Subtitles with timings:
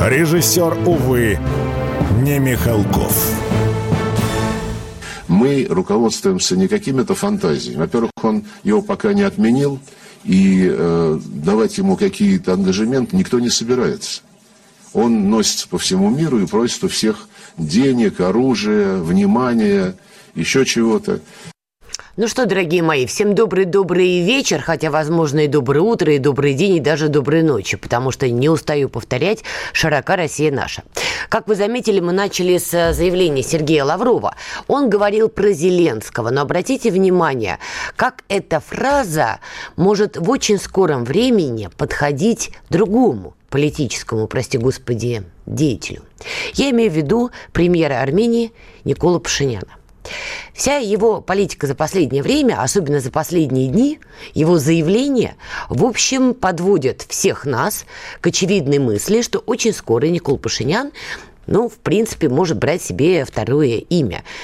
[0.00, 1.38] Режиссер, увы,
[2.22, 3.40] не Михалков.
[5.28, 7.78] Мы руководствуемся не какими-то фантазиями.
[7.78, 9.78] Во-первых, он его пока не отменил,
[10.24, 14.22] и э, давать ему какие-то ангажементы никто не собирается.
[14.92, 19.94] Он носится по всему миру и просит у всех денег, оружия, внимания,
[20.34, 21.20] еще чего-то.
[22.14, 26.76] Ну что, дорогие мои, всем добрый-добрый вечер, хотя, возможно, и доброе утро, и добрый день,
[26.76, 30.82] и даже доброй ночи, потому что, не устаю повторять, широка Россия наша.
[31.30, 34.34] Как вы заметили, мы начали с э, заявления Сергея Лаврова.
[34.68, 37.58] Он говорил про Зеленского, но обратите внимание,
[37.96, 39.40] как эта фраза
[39.76, 46.02] может в очень скором времени подходить другому политическому, прости господи, деятелю.
[46.52, 48.52] Я имею в виду премьера Армении
[48.84, 49.78] Никола Пашиняна.
[50.54, 54.00] Вся его политика за последнее время, особенно за последние дни,
[54.34, 55.36] его заявления,
[55.68, 57.86] в общем, подводят всех нас
[58.20, 60.92] к очевидной мысли, что очень скоро Никол Пашинян,
[61.46, 64.22] ну, в принципе, может брать себе второе имя–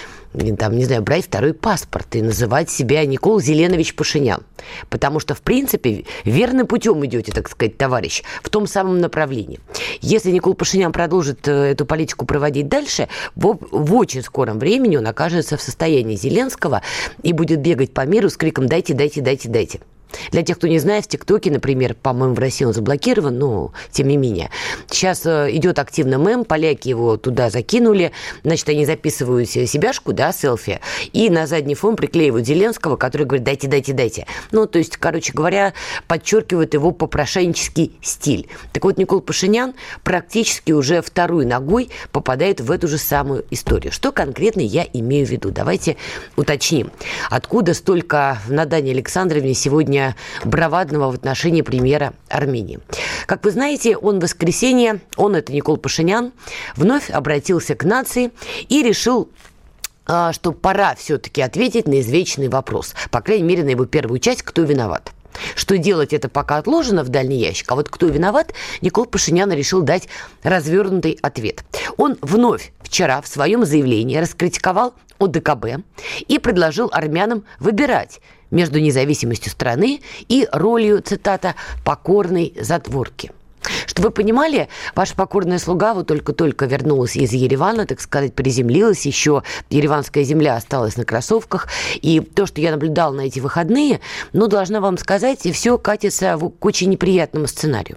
[0.58, 4.42] там, не знаю, брать второй паспорт и называть себя Никол Зеленович Пашинян.
[4.90, 9.60] Потому что, в принципе, верным путем идете, так сказать, товарищ, в том самом направлении.
[10.00, 15.06] Если Никол Пашинян продолжит э, эту политику проводить дальше, в, в очень скором времени он
[15.06, 16.82] окажется в состоянии Зеленского
[17.22, 19.80] и будет бегать по миру с криком «дайте, дайте, дайте, дайте».
[20.30, 24.08] Для тех, кто не знает, в ТикТоке, например, по-моему, в России он заблокирован, но тем
[24.08, 24.50] не менее.
[24.88, 30.80] Сейчас э, идет активно мем, поляки его туда закинули, значит, они записывают себяшку, да, селфи,
[31.12, 34.26] и на задний фон приклеивают Зеленского, который говорит, дайте, дайте, дайте.
[34.50, 35.74] Ну, то есть, короче говоря,
[36.06, 38.48] подчеркивают его попрошайнический стиль.
[38.72, 39.74] Так вот, Никол Пашинян
[40.04, 43.92] практически уже второй ногой попадает в эту же самую историю.
[43.92, 45.50] Что конкретно я имею в виду?
[45.50, 45.96] Давайте
[46.36, 46.90] уточним.
[47.30, 52.80] Откуда столько в Надане Александровне сегодня сегодня бравадного в отношении премьера Армении.
[53.26, 56.32] Как вы знаете, он в воскресенье, он это Никол Пашинян,
[56.76, 58.30] вновь обратился к нации
[58.68, 59.28] и решил
[60.06, 62.94] а, что пора все-таки ответить на извечный вопрос.
[63.10, 65.12] По крайней мере, на его первую часть «Кто виноват?».
[65.54, 67.70] Что делать, это пока отложено в дальний ящик.
[67.70, 70.08] А вот кто виноват, Никол Пашинян решил дать
[70.42, 71.62] развернутый ответ.
[71.96, 75.84] Он вновь вчера в своем заявлении раскритиковал ОДКБ
[76.26, 78.20] и предложил армянам выбирать
[78.50, 81.54] между независимостью страны и ролью, цитата,
[81.84, 83.30] «покорной затворки».
[83.88, 89.42] Чтобы вы понимали, ваша покорная слуга вот только-только вернулась из Еревана, так сказать, приземлилась, еще
[89.70, 94.00] ереванская земля осталась на кроссовках, и то, что я наблюдал на эти выходные,
[94.34, 97.96] ну, должна вам сказать, и все катится к очень неприятному сценарию.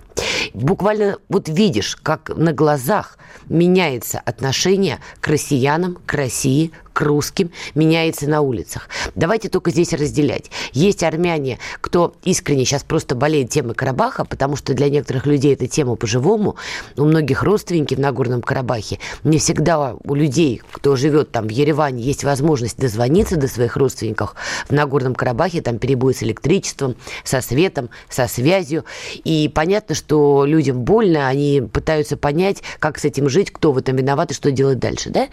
[0.54, 3.18] Буквально вот видишь, как на глазах
[3.50, 8.90] меняется отношение к россиянам, к России, к русским меняется на улицах.
[9.16, 10.52] Давайте только здесь разделять.
[10.74, 15.68] Есть армяне, кто искренне сейчас просто болеет темой Карабаха, потому что для некоторых людей эта
[15.68, 16.56] тема по-живому.
[16.98, 19.00] У многих родственники в Нагорном Карабахе.
[19.24, 24.36] Не всегда у людей, кто живет там в Ереване, есть возможность дозвониться до своих родственников
[24.68, 25.62] в Нагорном Карабахе.
[25.62, 28.86] Там перебои с электричеством, со светом, со связью.
[29.24, 33.96] И понятно, что людям больно, они пытаются понять, как с этим жить, кто в этом
[33.96, 35.10] виноват и что делать дальше.
[35.10, 35.28] Да?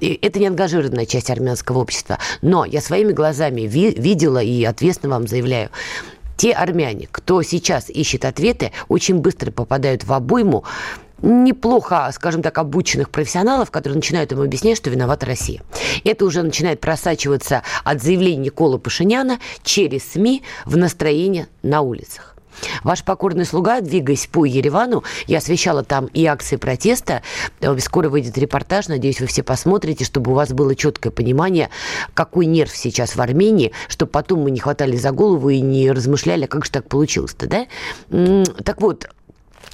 [0.00, 2.18] И это не ангажированная часть армянского общества.
[2.42, 5.70] Но я своими глазами ви- видела и ответственно вам заявляю,
[6.36, 10.64] те армяне, кто сейчас ищет ответы, очень быстро попадают в обойму
[11.22, 15.62] неплохо, скажем так, обученных профессионалов, которые начинают им объяснять, что виновата Россия.
[16.04, 22.33] Это уже начинает просачиваться от заявлений Никола Пашиняна через СМИ в настроение на улицах.
[22.82, 27.22] Ваш покорный слуга, двигаясь по Еревану, я освещала там и акции протеста.
[27.60, 31.70] Э, скоро выйдет репортаж, надеюсь, вы все посмотрите, чтобы у вас было четкое понимание,
[32.14, 36.46] какой нерв сейчас в Армении, чтобы потом мы не хватали за голову и не размышляли,
[36.46, 37.66] как же так получилось-то, да?
[38.64, 39.08] Так вот,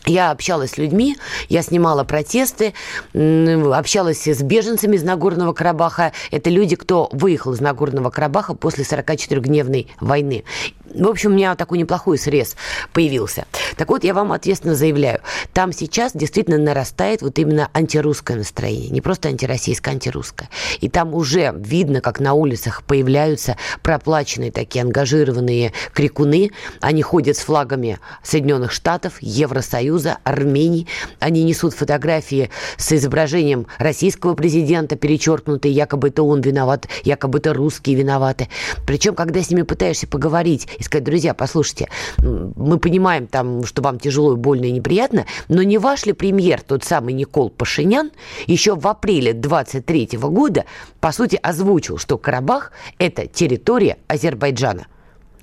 [0.06, 1.16] я общалась с людьми,
[1.48, 2.74] я снимала протесты,
[3.12, 6.12] общалась с беженцами из Нагорного Карабаха.
[6.30, 10.44] Это люди, кто выехал из Нагорного Карабаха после 44-дневной войны.
[10.92, 12.56] В общем, у меня такой неплохой срез
[12.92, 13.46] появился.
[13.76, 15.20] Так вот, я вам ответственно заявляю,
[15.52, 18.90] там сейчас действительно нарастает вот именно антирусское настроение.
[18.90, 20.48] Не просто антироссийское, а антирусское.
[20.80, 26.50] И там уже видно, как на улицах появляются проплаченные такие ангажированные крикуны.
[26.80, 30.86] Они ходят с флагами Соединенных Штатов, Евросоюза, Союза, Армении.
[31.20, 37.96] Они несут фотографии с изображением российского президента, перечеркнутые, якобы это он виноват, якобы это русские
[37.96, 38.48] виноваты.
[38.86, 41.88] Причем, когда с ними пытаешься поговорить и сказать, друзья, послушайте,
[42.18, 46.84] мы понимаем, там, что вам тяжело, больно и неприятно, но не ваш ли премьер, тот
[46.84, 48.10] самый Никол Пашинян,
[48.46, 50.66] еще в апреле 23 года,
[51.00, 54.88] по сути, озвучил, что Карабах– это территория Азербайджана.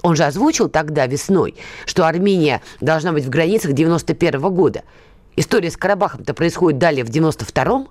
[0.03, 1.55] Он же озвучил тогда весной,
[1.85, 4.83] что Армения должна быть в границах 91 года.
[5.35, 7.89] История с Карабахом-то происходит далее в 92-м.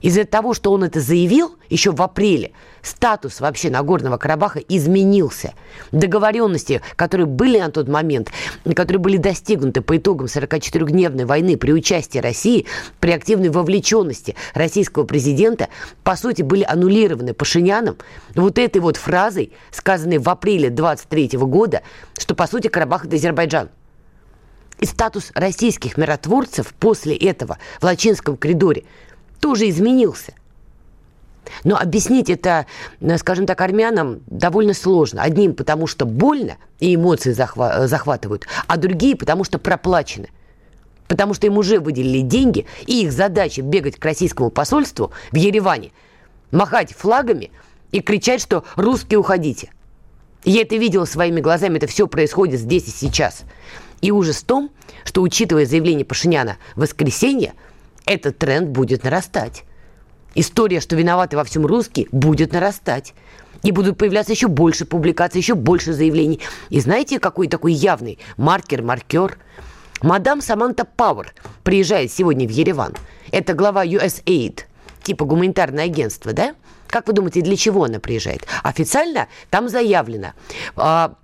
[0.00, 2.52] Из-за того, что он это заявил еще в апреле,
[2.82, 5.52] статус вообще Нагорного Карабаха изменился.
[5.92, 8.30] Договоренности, которые были на тот момент,
[8.74, 12.66] которые были достигнуты по итогам 44-дневной войны при участии России,
[12.98, 15.68] при активной вовлеченности российского президента,
[16.02, 17.98] по сути, были аннулированы Пашиняном
[18.34, 21.82] вот этой вот фразой, сказанной в апреле 23 года,
[22.18, 23.68] что, по сути, Карабах– это Азербайджан.
[24.78, 28.84] И статус российских миротворцев после этого в Лачинском коридоре–
[29.40, 30.34] тоже изменился.
[31.64, 32.66] Но объяснить это,
[33.00, 35.22] э, скажем так, армянам довольно сложно.
[35.22, 40.28] Одним, потому что больно и эмоции захва- захватывают, а другие, потому что проплачены.
[41.08, 45.90] Потому что им уже выделили деньги, и их задача бегать к российскому посольству в Ереване,
[46.52, 47.50] махать флагами
[47.90, 49.70] и кричать, что «русские, уходите».
[50.44, 53.42] Я это видела своими глазами, это все происходит здесь и сейчас.
[54.00, 54.70] И ужас в том,
[55.04, 57.52] что, учитывая заявление Пашиняна в воскресенье,
[58.06, 59.64] этот тренд будет нарастать.
[60.34, 63.14] История, что виноваты во всем русские, будет нарастать.
[63.62, 66.40] И будут появляться еще больше публикаций, еще больше заявлений.
[66.70, 69.38] И знаете, какой такой явный маркер, маркер?
[70.02, 72.94] Мадам Саманта Пауэр приезжает сегодня в Ереван.
[73.32, 74.60] Это глава USAID,
[75.02, 76.54] типа гуманитарное агентство, да?
[76.86, 78.46] Как вы думаете, для чего она приезжает?
[78.62, 80.32] Официально там заявлено,
[80.74, 81.14] а,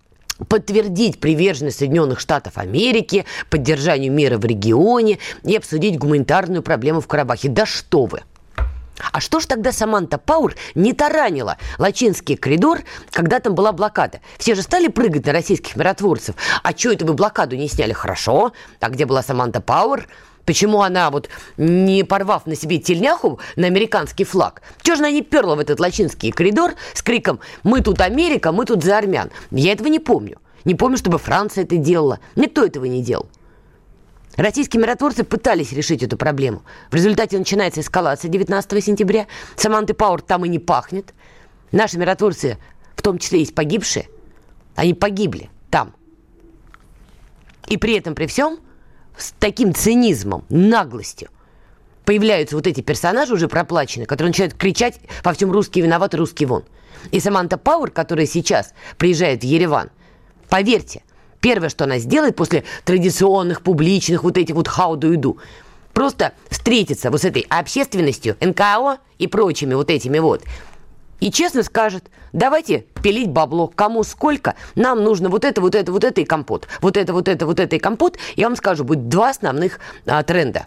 [0.48, 7.48] подтвердить приверженность Соединенных Штатов Америки, поддержанию мира в регионе и обсудить гуманитарную проблему в Карабахе.
[7.48, 8.22] Да что вы!
[9.12, 12.80] А что ж тогда Саманта Пауэр не таранила Лачинский коридор,
[13.10, 14.20] когда там была блокада?
[14.38, 16.34] Все же стали прыгать на российских миротворцев.
[16.62, 17.92] А что это вы блокаду не сняли?
[17.92, 18.52] Хорошо.
[18.80, 20.08] А где была Саманта Пауэр?
[20.46, 25.22] Почему она, вот не порвав на себе тельняху на американский флаг, чего же она не
[25.22, 29.30] перла в этот лачинский коридор с криком «Мы тут Америка, мы тут за армян»?
[29.50, 30.38] Я этого не помню.
[30.64, 32.20] Не помню, чтобы Франция это делала.
[32.36, 33.28] Никто этого не делал.
[34.36, 36.62] Российские миротворцы пытались решить эту проблему.
[36.90, 39.26] В результате начинается эскалация 19 сентября.
[39.56, 41.12] Саманты Пауэр там и не пахнет.
[41.72, 42.58] Наши миротворцы,
[42.94, 44.08] в том числе есть погибшие,
[44.76, 45.94] они погибли там.
[47.66, 48.60] И при этом, при всем,
[49.18, 51.28] с таким цинизмом, наглостью
[52.04, 56.64] появляются вот эти персонажи уже проплаченные, которые начинают кричать во всем русские виноваты, русский вон.
[57.10, 59.90] И Саманта Пауэр, которая сейчас приезжает в Ереван,
[60.48, 61.02] поверьте,
[61.40, 65.38] первое, что она сделает после традиционных, публичных вот этих вот хауду-иду,
[65.92, 70.42] просто встретиться вот с этой общественностью, НКО и прочими вот этими вот,
[71.20, 76.04] и честно скажет, давайте пилить бабло, кому сколько, нам нужно вот это, вот это, вот
[76.04, 76.68] это и компот.
[76.80, 78.18] Вот это, вот это, вот это и компот.
[78.36, 80.66] Я вам скажу, будет два основных а, тренда.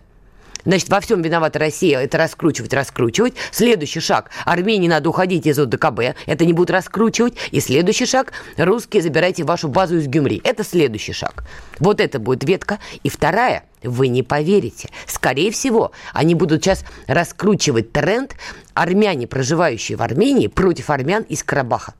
[0.65, 3.33] Значит, во всем виновата Россия, это раскручивать, раскручивать.
[3.51, 7.35] Следующий шаг, Армении надо уходить из ОДКБ, это не будут раскручивать.
[7.51, 10.41] И следующий шаг, русские забирайте вашу базу из Гюмри.
[10.43, 11.45] Это следующий шаг.
[11.79, 12.79] Вот это будет ветка.
[13.03, 14.89] И вторая, вы не поверите.
[15.07, 18.35] Скорее всего, они будут сейчас раскручивать тренд
[18.81, 21.95] армяне, проживающие в Армении, против армян из Карабаха.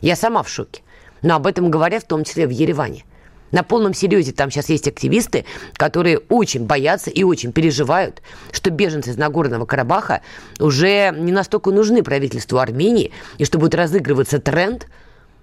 [0.00, 0.82] Я сама в шоке.
[1.22, 3.04] Но об этом говорят в том числе в Ереване.
[3.50, 9.10] На полном серьезе там сейчас есть активисты, которые очень боятся и очень переживают, что беженцы
[9.10, 10.20] из Нагорного Карабаха
[10.60, 14.86] уже не настолько нужны правительству Армении, и что будет разыгрываться тренд,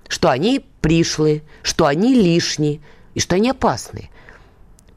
[0.07, 2.79] что они пришлые, что они лишние,
[3.15, 4.11] и что они опасные.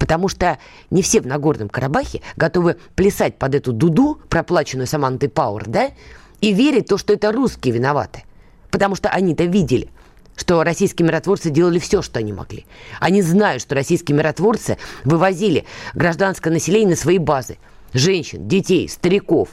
[0.08, 5.66] Потому что не все в Нагорном Карабахе готовы плясать под эту дуду, проплаченную Самантой Пауэр,
[5.66, 5.90] да,
[6.40, 8.24] и верить то, что это русские виноваты.
[8.70, 9.90] Потому что они-то видели,
[10.34, 12.64] что российские миротворцы делали все, что они могли.
[13.00, 17.58] Они знают, что российские миротворцы вывозили гражданское население на свои базы.
[17.92, 19.50] Женщин, детей, стариков.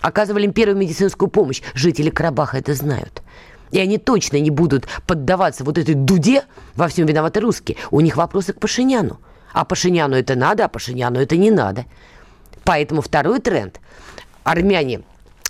[0.00, 1.60] Оказывали им первую медицинскую помощь.
[1.74, 3.22] Жители Карабаха это знают.
[3.70, 6.44] И они точно не будут поддаваться вот этой дуде
[6.74, 7.76] во всем виноваты русские.
[7.90, 9.20] У них вопросы к Пашиняну.
[9.52, 11.84] А Пашиняну это надо, а Пашиняну это не надо.
[12.64, 13.80] Поэтому второй тренд.
[14.44, 15.02] Армяне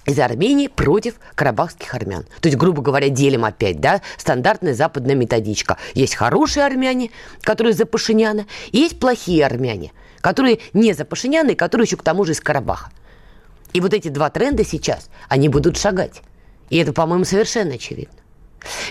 [0.08, 2.24] из Армении против карабахских армян.
[2.40, 5.76] То есть, грубо говоря, делим опять, да, стандартная западная методичка.
[5.94, 7.10] Есть хорошие армяне,
[7.42, 12.02] которые за Пашиняна, и есть плохие армяне, которые не за Пашиняна и которые еще к
[12.02, 12.90] тому же из Карабаха.
[13.74, 16.22] И вот эти два тренда сейчас, они будут шагать.
[16.70, 18.17] И это, по-моему, совершенно очевидно.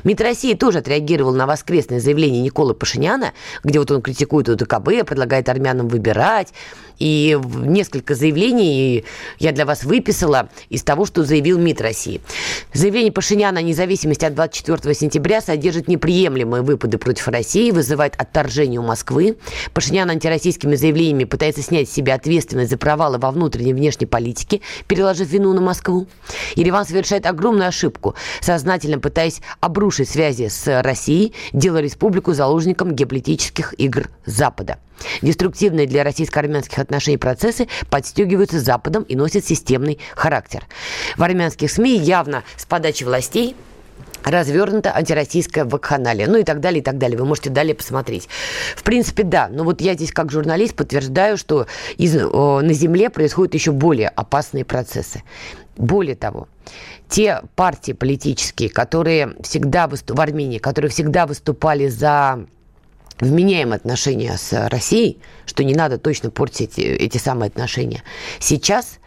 [0.04, 3.34] МИД России тоже отреагировал на воскресное заявление Николы Пашиняна,
[3.64, 6.54] где вот он критикует УДКБ, предлагает армянам выбирать,
[7.00, 9.06] и несколько заявлений
[9.40, 12.22] я для вас выписала из того, что заявил МИД России.
[12.74, 18.84] Заявление Пашиняна о независимости от 24 сентября содержит неприемлемые выпады против России, вызывает отторжение у
[18.84, 19.38] Москвы.
[19.74, 24.62] Пашинян антироссийскими заявлениями пытается снять с себя ответственность за провалы во внутренней и внешней политике,
[24.88, 26.08] переложив вину на Москву.
[26.56, 34.10] Ереван совершает огромную ошибку, сознательно пытаясь обрушить связи с Россией, делая республику заложником геополитических игр
[34.26, 34.78] Запада.
[35.22, 40.64] Деструктивные для российско-армянских отношений процессы подстегиваются Западом и носят системный характер.
[41.18, 43.56] В армянских СМИ явно с подачи властей
[44.24, 47.18] развернута антироссийская вакханалия, ну и так далее, и так далее.
[47.18, 48.28] Вы можете далее посмотреть.
[48.76, 49.48] В принципе, да.
[49.50, 54.10] Но вот я здесь как журналист подтверждаю, что из, о, на Земле происходят еще более
[54.10, 55.24] опасные процессы.
[55.78, 56.48] Более того,
[57.08, 62.48] те партии политические, которые всегда в Армении, которые всегда выступали за
[63.20, 68.04] вменяем отношения с Россией, что не надо точно портить эти, эти самые отношения,
[68.40, 69.00] сейчас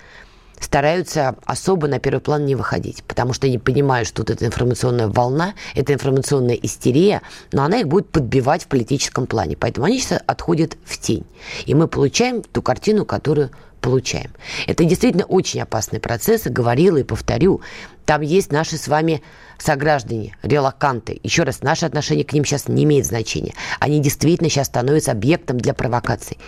[0.60, 5.08] стараются особо на первый план не выходить, потому что они понимают, что вот эта информационная
[5.08, 9.56] волна, эта информационная истерия, но она их будет подбивать в политическом плане.
[9.56, 11.24] Поэтому они сейчас отходят в тень.
[11.64, 14.30] И мы получаем ту картину, которую получаем.
[14.66, 17.60] Это действительно очень опасный процесс, и говорила и повторю.
[18.04, 19.22] Там есть наши с вами
[19.58, 21.20] сограждане, релаканты.
[21.22, 23.54] Еще раз, наше отношение к ним сейчас не имеет значения.
[23.78, 26.38] Они действительно сейчас становятся объектом для провокаций.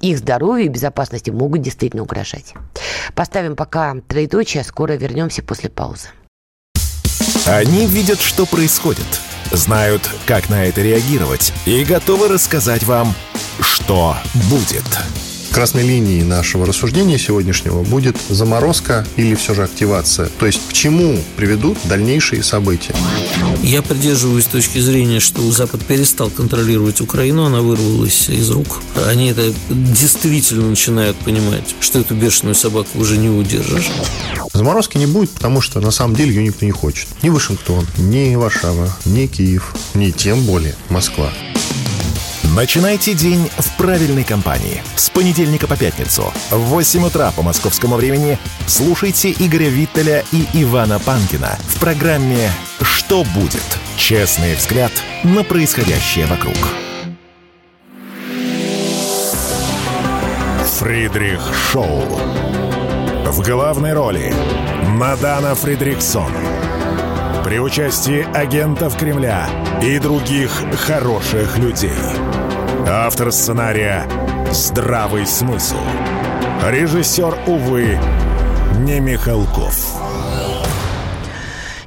[0.00, 2.54] Их здоровью и безопасности могут действительно угрожать.
[3.14, 6.08] Поставим пока троеточие, скоро вернемся после паузы.
[7.46, 9.06] Они видят, что происходит,
[9.50, 13.14] знают, как на это реагировать и готовы рассказать вам,
[13.60, 14.16] что
[14.50, 14.84] будет
[15.58, 20.28] красной линией нашего рассуждения сегодняшнего будет заморозка или все же активация.
[20.38, 22.94] То есть к чему приведут дальнейшие события?
[23.64, 28.80] Я придерживаюсь точки зрения, что Запад перестал контролировать Украину, она вырвалась из рук.
[29.08, 33.90] Они это действительно начинают понимать, что эту бешеную собаку уже не удержишь.
[34.52, 37.08] Заморозки не будет, потому что на самом деле ее никто не хочет.
[37.24, 41.32] Ни Вашингтон, ни Варшава, ни Киев, ни тем более Москва.
[42.56, 44.82] Начинайте день в правильной компании.
[44.96, 50.98] С понедельника по пятницу в 8 утра по московскому времени слушайте Игоря Виттеля и Ивана
[50.98, 52.50] Панкина в программе
[52.80, 53.62] «Что будет?»
[53.96, 54.92] Честный взгляд
[55.24, 56.56] на происходящее вокруг.
[60.78, 61.40] Фридрих
[61.70, 62.02] Шоу.
[63.26, 64.32] В главной роли
[64.86, 66.32] Мадана Фридриксон.
[67.44, 69.48] При участии агентов Кремля
[69.82, 70.50] и других
[70.86, 71.90] хороших людей.
[72.90, 74.08] Автор сценария
[74.50, 75.76] «Здравый смысл».
[76.66, 77.98] Режиссер, увы,
[78.78, 80.07] не Михалков.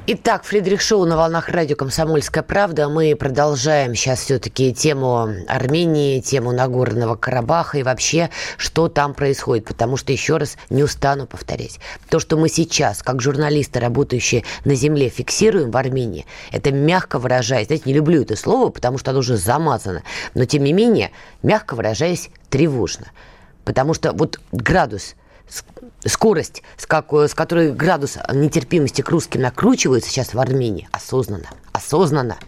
[0.04, 2.88] Итак, Фридрих Шоу на волнах радио «Комсомольская правда».
[2.88, 9.64] Мы продолжаем сейчас все-таки тему Армении, тему Нагорного Карабаха и вообще, что там происходит.
[9.64, 11.78] Потому что, еще раз, не устану повторять.
[12.10, 17.68] То, что мы сейчас, как журналисты, работающие на земле, фиксируем в Армении, это мягко выражаясь,
[17.68, 20.02] знаете, не люблю это слово, потому что оно уже замазано,
[20.34, 21.12] но тем не менее,
[21.44, 23.12] мягко выражаясь, тревожно.
[23.64, 25.14] Потому что вот градус–
[26.04, 32.38] скорость, с, как, с которой градус нетерпимости к русским накручивается сейчас в Армении, осознанно, осознанно,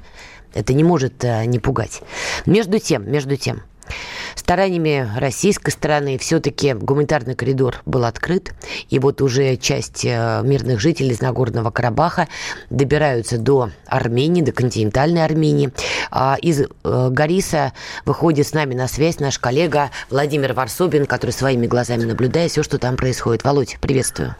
[0.54, 2.02] это не может э, не пугать.
[2.46, 3.62] Между тем, между тем,
[4.34, 8.54] Стараниями российской стороны все-таки гуманитарный коридор был открыт,
[8.90, 12.28] и вот уже часть э, мирных жителей из Нагорного Карабаха
[12.70, 15.72] добираются до Армении, до континентальной Армении.
[16.10, 16.66] А из э,
[17.10, 17.72] Гориса
[18.04, 22.78] выходит с нами на связь наш коллега Владимир Варсобин, который своими глазами наблюдает все, что
[22.78, 23.44] там происходит.
[23.44, 24.34] Володь, приветствую.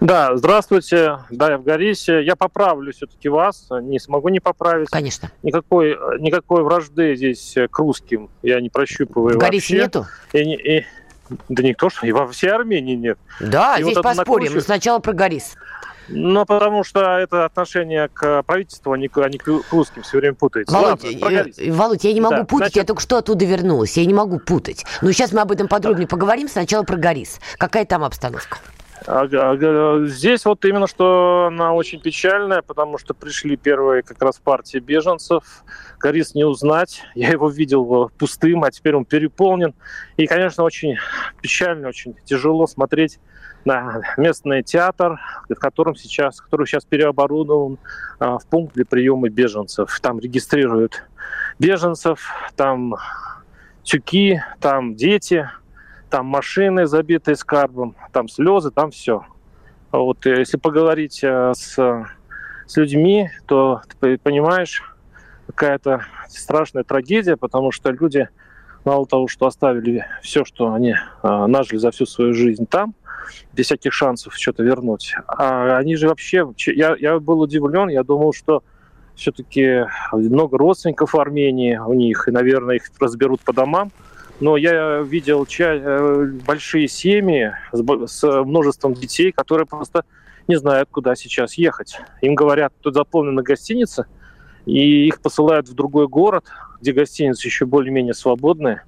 [0.00, 1.18] Да, здравствуйте.
[1.30, 2.22] Да, я в Горисе.
[2.22, 3.68] Я поправлю все-таки вас.
[3.70, 4.88] Не смогу не поправить.
[4.90, 5.30] Конечно.
[5.42, 9.84] Никакой, никакой вражды здесь к русским я не прощупываю В Горисе вообще.
[9.84, 10.06] нету?
[10.32, 10.86] И, и,
[11.48, 13.18] да никто, что и во всей Армении нет.
[13.40, 14.26] Да, и здесь вот поспорим.
[14.26, 14.64] Накручивает...
[14.64, 15.56] Сначала про Горис.
[16.08, 20.18] Ну, потому что это отношение к правительству, а не к, а не к русским все
[20.18, 20.74] время путается.
[20.74, 22.76] Володь, Ладно, э, Володь я не могу да, путать, значит...
[22.76, 24.86] я только что оттуда вернулась, я не могу путать.
[25.02, 26.48] Но сейчас мы об этом подробнее поговорим.
[26.48, 27.40] Сначала про Горис.
[27.58, 28.58] Какая там обстановка?
[29.06, 35.64] Здесь вот именно что она очень печальная, потому что пришли первые как раз партии беженцев.
[35.98, 37.02] Горис не узнать.
[37.14, 39.74] Я его видел пустым, а теперь он переполнен.
[40.16, 40.96] И, конечно, очень
[41.40, 43.18] печально, очень тяжело смотреть
[43.64, 47.78] на местный театр, в котором сейчас, который сейчас переоборудован
[48.18, 49.98] а, в пункт для приема беженцев.
[50.00, 51.04] Там регистрируют
[51.58, 52.94] беженцев, там
[53.82, 55.48] тюки, там дети–
[56.10, 59.24] там машины забитые скарбом, там слезы, там все.
[59.92, 61.78] Вот э, если поговорить э, с
[62.68, 64.82] с людьми, то ты понимаешь,
[65.46, 68.28] какая-то страшная трагедия, потому что люди
[68.84, 72.94] мало того, что оставили все, что они э, нажили за всю свою жизнь там,
[73.54, 75.14] без всяких шансов что-то вернуть.
[75.26, 76.46] А они же вообще...
[76.58, 78.62] Я, я был удивлен, я думал, что
[79.14, 83.90] все-таки много родственников в Армении у них, и, наверное, их разберут по домам.
[84.40, 90.04] Но я видел ча- э, большие семьи с, с множеством детей, которые просто
[90.46, 92.00] не знают, куда сейчас ехать.
[92.22, 94.06] Им говорят, тут заполнена гостиница,
[94.64, 96.44] и их посылают в другой город,
[96.80, 98.82] где гостиницы еще более-менее свободные.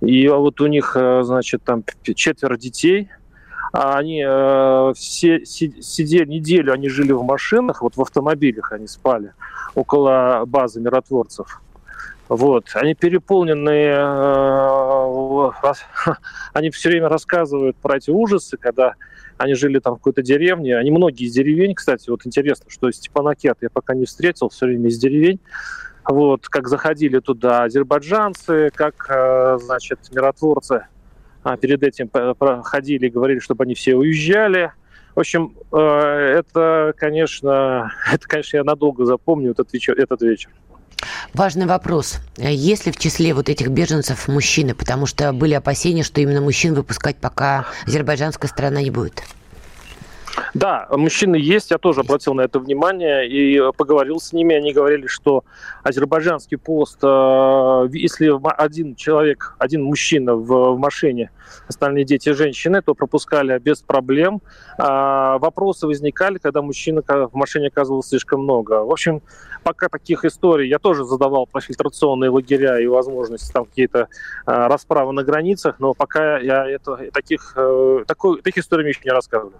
[0.00, 3.08] И вот у них, э, значит, там четверо детей–
[3.72, 9.32] а они э, все сидели неделю, они жили в машинах, вот в автомобилях они спали
[9.74, 11.62] около базы миротворцев.
[12.32, 12.70] Вот.
[12.72, 15.52] Они переполненные, э,
[16.54, 18.94] они все время рассказывают про эти ужасы, когда
[19.36, 20.78] они жили там в какой-то деревне.
[20.78, 24.88] Они многие из деревень, кстати, вот интересно, что Степанакет я пока не встретил, все время
[24.88, 25.40] из деревень.
[26.06, 30.86] Вот, как заходили туда азербайджанцы, как, э, значит, миротворцы
[31.42, 34.72] а перед этим проходили и говорили, чтобы они все уезжали.
[35.14, 39.98] В общем, э, это, конечно, это, конечно, я надолго запомню этот вечер.
[39.98, 40.50] Этот вечер.
[41.34, 42.18] Важный вопрос.
[42.36, 44.74] Есть ли в числе вот этих беженцев мужчины?
[44.74, 49.22] Потому что были опасения, что именно мужчин выпускать пока азербайджанская сторона не будет.
[50.54, 54.54] Да, мужчины есть, я тоже обратил на это внимание и поговорил с ними.
[54.54, 55.44] Они говорили, что
[55.82, 61.30] азербайджанский пост, э, если один человек, один мужчина в машине,
[61.68, 64.40] остальные дети и женщины, то пропускали без проблем.
[64.78, 68.84] А вопросы возникали, когда мужчина в машине оказывалось слишком много.
[68.84, 69.22] В общем,
[69.62, 74.08] пока таких историй, я тоже задавал про фильтрационные лагеря и возможности там какие-то
[74.46, 79.10] а, расправы на границах, но пока я это, таких, э, такой, таких историй еще не
[79.10, 79.54] рассказываю.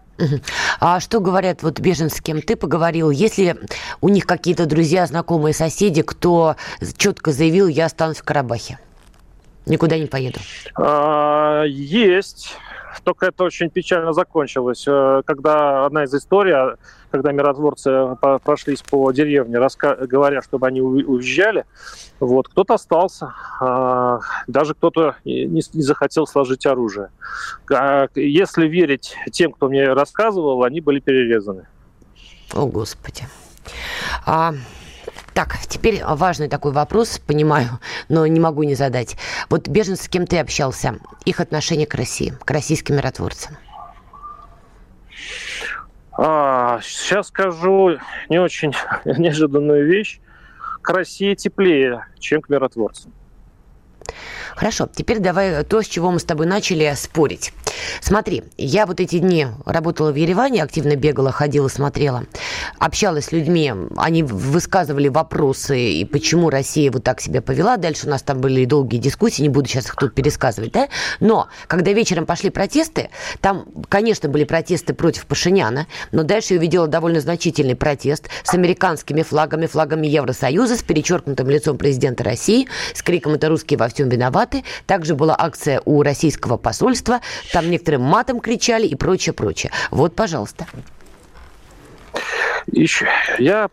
[0.81, 3.11] А что говорят вот беженцы, с кем ты поговорил?
[3.11, 3.57] Если
[4.01, 6.57] у них какие-то друзья, знакомые, соседи, кто
[6.97, 8.79] четко заявил, я останусь в Карабахе?
[9.67, 10.41] Никуда не поеду.
[10.75, 12.57] А, есть.
[13.05, 14.85] Только это очень печально закончилось.
[14.87, 16.77] Э, когда одна из историй,
[17.11, 19.59] когда миротворцы прошлись по деревне,
[20.07, 21.65] говоря, чтобы они уезжали,
[22.21, 27.11] вот, кто-то остался, а, даже кто-то не захотел сложить оружие.
[27.73, 31.67] А, если верить тем, кто мне рассказывал, они были перерезаны.
[32.55, 33.25] О, Господи.
[34.27, 34.53] А,
[35.35, 39.17] так, теперь важный такой вопрос, понимаю, но не могу не задать.
[39.49, 43.57] Вот беженцы, с кем ты общался, их отношение к России, к российским миротворцам?
[46.13, 50.21] А, сейчас скажу не очень неожиданную вещь.
[50.83, 53.13] К России теплее, чем к миротворцам.
[54.57, 57.53] Хорошо, теперь давай то, с чего мы с тобой начали спорить.
[58.01, 62.25] Смотри, я вот эти дни работала в Ереване, активно бегала, ходила, смотрела,
[62.79, 67.77] общалась с людьми, они высказывали вопросы, и почему Россия вот так себя повела.
[67.77, 70.89] Дальше у нас там были долгие дискуссии, не буду сейчас их тут пересказывать, да?
[71.21, 76.87] Но когда вечером пошли протесты, там, конечно, были протесты против Пашиняна, но дальше я увидела
[76.87, 83.35] довольно значительный протест с американскими флагами, флагами Евросоюза, с перечеркнутым лицом президента России, с криком
[83.35, 84.65] «Это русские во всем виноваты».
[84.87, 87.21] Также была акция у российского посольства,
[87.53, 89.73] там некоторым матом кричали и прочее, прочее.
[89.91, 90.67] Вот, пожалуйста.
[92.67, 93.07] Еще.
[93.39, 93.69] Я,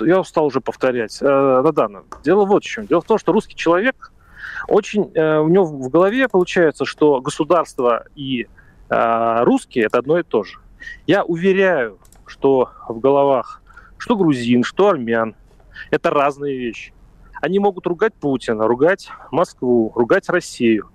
[0.00, 1.18] я устал уже повторять.
[1.20, 2.86] Э, Дадана, дело вот в чем.
[2.86, 4.12] Дело в том, что русский человек
[4.68, 5.10] очень...
[5.14, 8.46] Э, у него в голове получается, что государство и
[8.90, 10.58] э, русские– это одно и то же.
[11.06, 13.62] Я уверяю, что в головах
[13.96, 15.34] что грузин, что армян–
[15.90, 16.92] это разные вещи.
[17.40, 20.90] Они могут ругать Путина, ругать Москву, ругать Россию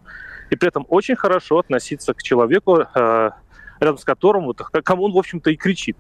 [0.51, 5.17] и при этом очень хорошо относиться к человеку, рядом с которым, вот, кому он, в
[5.17, 5.95] общем-то, и кричит.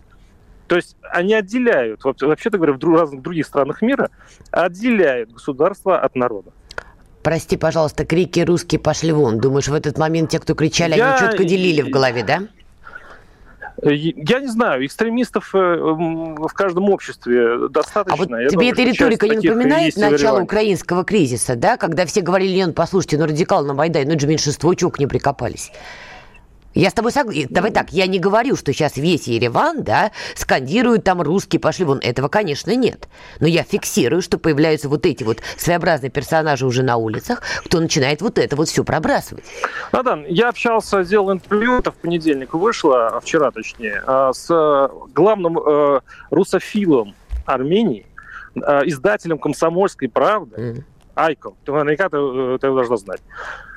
[0.69, 4.11] То есть они отделяют, вообще-то говоря, в разных других странах мира,
[4.51, 6.51] отделяют государство от народа.
[7.23, 9.39] Прости, пожалуйста, крики русские пошли вон.
[9.39, 11.15] Думаешь, в этот момент те, кто кричали, Я...
[11.15, 12.47] они четко делили в голове, да?
[13.81, 18.13] Я не знаю, экстремистов э, в каждом обществе достаточно.
[18.13, 22.57] А вот Я тебе эта риторика не напоминает начало украинского кризиса, да, когда все говорили,
[22.57, 25.71] Лен, послушайте, ну радикал на Майдане, ну это же меньшинство, чего к ним прикопались?
[26.79, 27.47] Я с тобой согласен.
[27.49, 31.99] Давай так, я не говорю, что сейчас весь Ереван, да, скандируют там русские пошли вон.
[31.99, 33.09] Этого, конечно, нет.
[33.41, 38.21] Но я фиксирую, что появляются вот эти вот своеобразные персонажи уже на улицах, кто начинает
[38.21, 39.43] вот это вот все пробрасывать.
[39.91, 44.47] Ну да, я общался, сделал интервью, это в понедельник вышло, а вчера точнее, а, с
[44.49, 47.13] э, главным э, русофилом
[47.45, 48.05] Армении,
[48.55, 50.83] э, издателем «Комсомольской правды», mm.
[51.19, 51.55] Айком.
[51.65, 52.17] Ты наверняка ты,
[52.59, 53.21] ты его должна знать.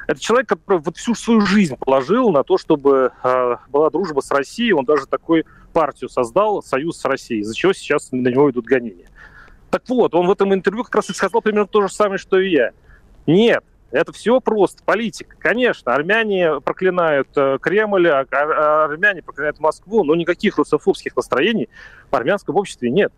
[0.07, 4.31] Это человек, который вот всю свою жизнь положил на то, чтобы э, была дружба с
[4.31, 4.73] Россией.
[4.73, 9.07] Он даже такой партию создал, союз с Россией, из-за чего сейчас на него идут гонения.
[9.71, 12.39] Так вот, он в этом интервью как раз и сказал примерно то же самое, что
[12.39, 12.73] и я.
[13.27, 15.37] Нет, это все просто политика.
[15.39, 21.69] Конечно, армяне проклинают э, Кремль, а, а армяне проклинают Москву, но никаких русофобских настроений
[22.11, 23.13] в армянском обществе нет.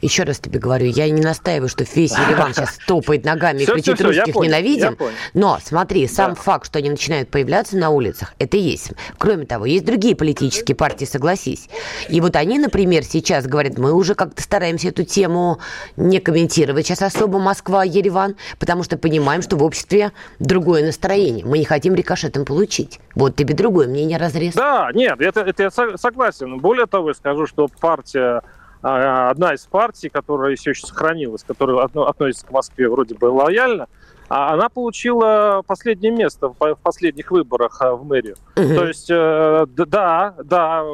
[0.00, 4.00] Еще раз тебе говорю, я не настаиваю, что весь Ереван сейчас топает ногами и кричит
[4.00, 4.96] русских ненавидим.
[5.34, 8.92] Но смотри, сам факт, что они начинают появляться на улицах, это есть.
[9.18, 11.68] Кроме того, есть другие политические партии, согласись.
[12.08, 15.60] И вот они, например, сейчас говорят, мы уже как-то стараемся эту тему
[15.96, 21.44] не комментировать сейчас особо Москва, Ереван, потому что понимаем, что в обществе другое настроение.
[21.44, 23.00] Мы не хотим рикошетом получить.
[23.14, 24.54] Вот тебе другое мнение разрез.
[24.54, 26.58] Да, нет, это, это я согласен.
[26.58, 28.42] Более того, я скажу, что партия
[28.82, 33.86] одна из партий, которая все еще сохранилась, которая относится к Москве вроде бы лояльно,
[34.28, 38.36] а она получила последнее место в последних выборах а, в мэрию.
[38.56, 38.74] Угу.
[38.74, 40.84] То есть, э, да, да,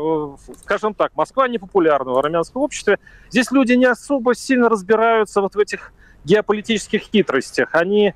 [0.64, 2.98] скажем так, Москва не популярна в армянском обществе.
[3.30, 5.92] Здесь люди не особо сильно разбираются вот в этих
[6.24, 7.74] геополитических хитростях.
[7.74, 8.12] Они,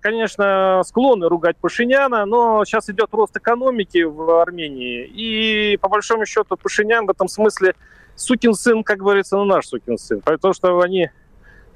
[0.00, 6.56] конечно, склонны ругать Пашиняна, но сейчас идет рост экономики в Армении, и по большому счету
[6.56, 7.74] Пашинян в этом смысле
[8.18, 10.20] сукин сын, как говорится, ну наш сукин сын.
[10.20, 11.10] Потому что они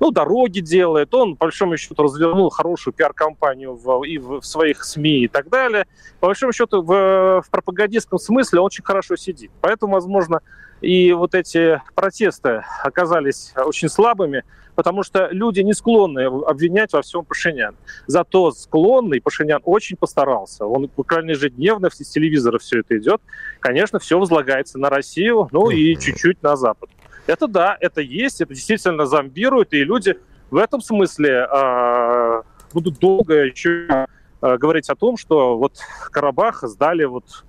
[0.03, 4.83] ну, дороги делает, он, по большому счету, развернул хорошую пиар-компанию в, и в, в своих
[4.83, 5.87] СМИ и так далее.
[6.19, 9.53] По большому счету, в, в пропагандистском смысле он очень хорошо сидит.
[9.61, 10.41] Поэтому, возможно,
[10.81, 14.43] и вот эти протесты оказались очень слабыми,
[14.75, 17.77] потому что люди не склонны обвинять во всем Пашинян.
[18.09, 20.67] Зато склонный Пашинян очень постарался.
[20.67, 23.21] Он буквально ежедневно с телевизора все это идет.
[23.61, 26.91] Конечно, все возлагается на Россию, ну и чуть-чуть на Запад.
[27.27, 30.19] Это да, это есть, это действительно зомбирует, и люди
[30.51, 34.07] в этом смысле э, будут долго еще
[34.41, 35.79] э, говорить о том, что вот
[36.11, 37.45] Карабах сдали вот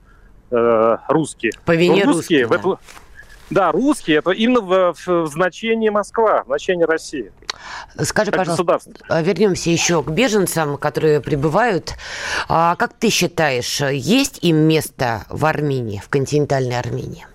[0.52, 1.52] э, русские.
[1.66, 2.46] По вине русские.
[2.46, 2.78] русские да.
[3.50, 7.32] Да, русские, это именно в, в значении Москва, в значении России.
[8.00, 11.94] Скажи, как пожалуйста, вернемся еще к беженцам, которые прибывают.
[12.48, 17.28] А как ты считаешь, есть им место в Армении, в континентальной Армении?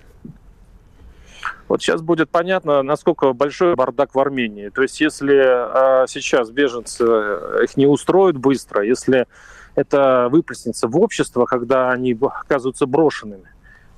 [1.68, 4.70] Вот сейчас будет понятно, насколько большой бардак в Армении.
[4.70, 9.26] То есть если а, сейчас беженцы э, их не устроят быстро, если
[9.74, 13.48] это выплеснется в общество, когда они оказываются брошенными,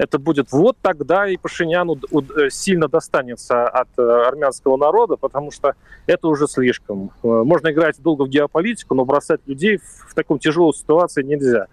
[0.01, 5.75] это будет вот тогда и Пашиняну э, сильно достанется от э, армянского народа, потому что
[6.07, 7.11] это уже слишком.
[7.23, 9.79] Э, можно играть долго в геополитику, но бросать людей
[10.09, 11.67] в таком тяжелой ситуации нельзя.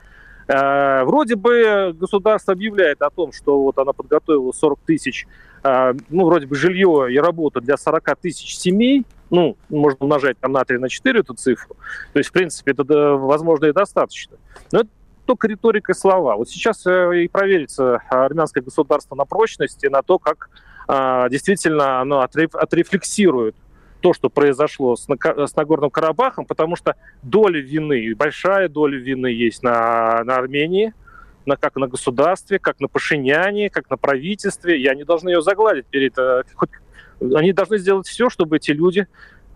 [0.49, 5.27] Вроде бы государство объявляет о том, что вот она подготовила 40 тысяч,
[5.63, 10.63] ну, вроде бы жилье и работа для 40 тысяч семей, ну, можно умножать там на
[10.63, 11.75] 3, на 4 эту цифру.
[12.13, 14.37] То есть, в принципе, это, возможно, и достаточно.
[14.71, 14.89] Но это
[15.25, 16.37] только риторика и слова.
[16.37, 20.49] Вот сейчас э, и проверится армянское государство на прочность и на то, как
[20.87, 23.55] а, действительно оно отрефлексирует
[24.01, 25.07] то, что произошло с
[25.55, 30.93] Нагорным Карабахом, потому что доля вины, большая доля вины есть на, на Армении,
[31.47, 35.85] на, как на государстве, как на Пашиняне, как на правительстве, и они должны ее загладить
[35.85, 36.17] перед...
[36.17, 36.69] Э, хоть,
[37.19, 39.07] они должны сделать все, чтобы эти люди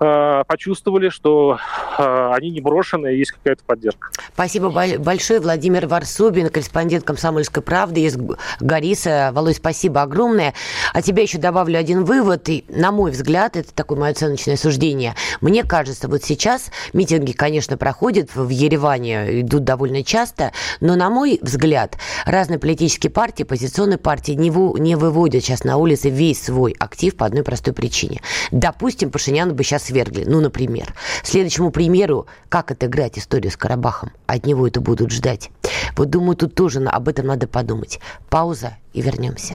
[0.02, 1.60] почувствовали, что
[2.00, 4.10] э, они не брошены, есть какая-то поддержка.
[4.34, 5.40] Спасибо большое.
[5.40, 8.18] Владимир Варсубин, корреспондент «Комсомольской правды» из
[8.60, 9.30] Гориса.
[9.34, 10.56] Володь, спасибо огромное.
[10.94, 12.50] А тебе еще добавлю один вывод.
[12.50, 15.14] И, на мой взгляд, это такое мое оценочное суждение.
[15.40, 21.38] Мне кажется, вот сейчас митинги, конечно, проходят в Ереване, идут довольно часто, но, на мой
[21.44, 27.16] взгляд, разные политические партии, оппозиционные партии не, не выводят сейчас на улицы весь свой актив
[27.16, 28.22] по одной простой причине.
[28.50, 30.24] Допустим, Пашинян бы сейчас свергли.
[30.26, 30.94] Ну, например.
[31.24, 34.12] Следующему примеру, как отыграть историю с Карабахом.
[34.26, 35.52] От него это будут ждать.
[35.98, 38.00] Вот думаю, тут тоже об этом надо подумать.
[38.30, 39.54] Пауза и вернемся.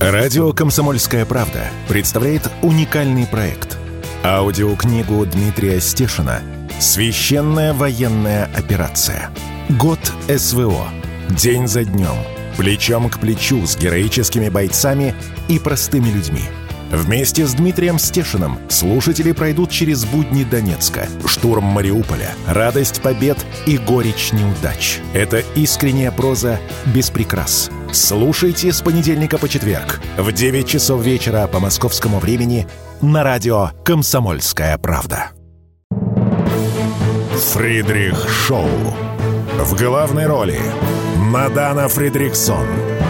[0.00, 3.76] Радио «Комсомольская правда» представляет уникальный проект.
[4.24, 6.40] Аудиокнигу Дмитрия Стешина
[6.78, 9.30] «Священная военная операция.
[9.68, 10.00] Год
[10.34, 10.88] СВО.
[11.28, 12.16] День за днем.
[12.56, 15.14] Плечом к плечу с героическими бойцами
[15.48, 16.42] и простыми людьми–
[16.90, 24.32] Вместе с Дмитрием Стешиным слушатели пройдут через будни Донецка, штурм Мариуполя, радость побед и горечь
[24.32, 24.98] неудач.
[25.12, 27.70] Это искренняя проза без прикрас.
[27.92, 32.66] Слушайте с понедельника по четверг в 9 часов вечера по московскому времени
[33.00, 35.30] на радио «Комсомольская правда».
[37.52, 38.68] Фридрих Шоу.
[39.58, 40.58] В главной роли
[41.16, 42.66] Мадана Фридриксон–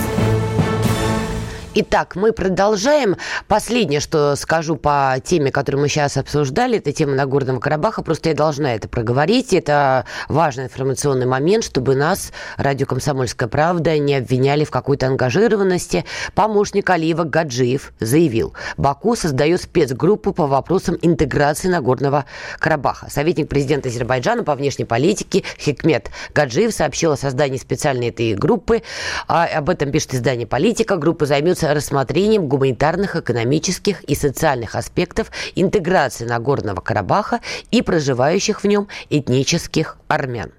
[1.73, 3.15] Итак, мы продолжаем.
[3.47, 8.01] Последнее, что скажу по теме, которую мы сейчас обсуждали, это тема Нагорного Карабаха.
[8.01, 9.53] Просто я должна это проговорить.
[9.53, 16.03] Это важный информационный момент, чтобы нас, радио «Комсомольская правда», не обвиняли в какой-то ангажированности.
[16.35, 22.25] Помощник Алиева Гаджиев заявил, Баку создает спецгруппу по вопросам интеграции Нагорного
[22.59, 23.09] Карабаха.
[23.09, 28.83] Советник президента Азербайджана по внешней политике Хикмет Гаджиев сообщил о создании специальной этой группы.
[29.29, 30.97] А об этом пишет издание «Политика».
[30.97, 37.39] Группа займется занимаются рассмотрением гуманитарных, экономических и социальных аспектов интеграции Нагорного Карабаха
[37.71, 40.51] и проживающих в нем этнических армян.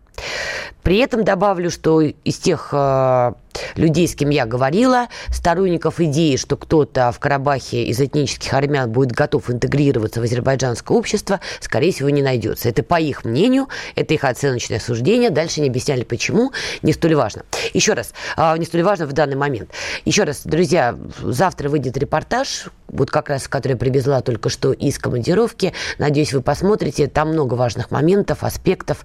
[0.83, 3.33] При этом добавлю, что из тех э,
[3.77, 9.12] людей, с кем я говорила, сторонников идеи, что кто-то в Карабахе из этнических армян будет
[9.12, 12.69] готов интегрироваться в азербайджанское общество, скорее всего, не найдется.
[12.69, 15.31] Это по их мнению, это их оценочное суждение.
[15.31, 16.53] Дальше не объясняли, почему.
[16.83, 17.43] Не столь важно.
[17.73, 19.71] Еще раз, э, не столь важно в данный момент.
[20.05, 24.99] Еще раз, друзья, завтра выйдет репортаж, вот как раз, который я привезла только что из
[24.99, 25.73] командировки.
[25.99, 27.09] Надеюсь, вы посмотрите.
[27.09, 29.05] Там много важных моментов, аспектов.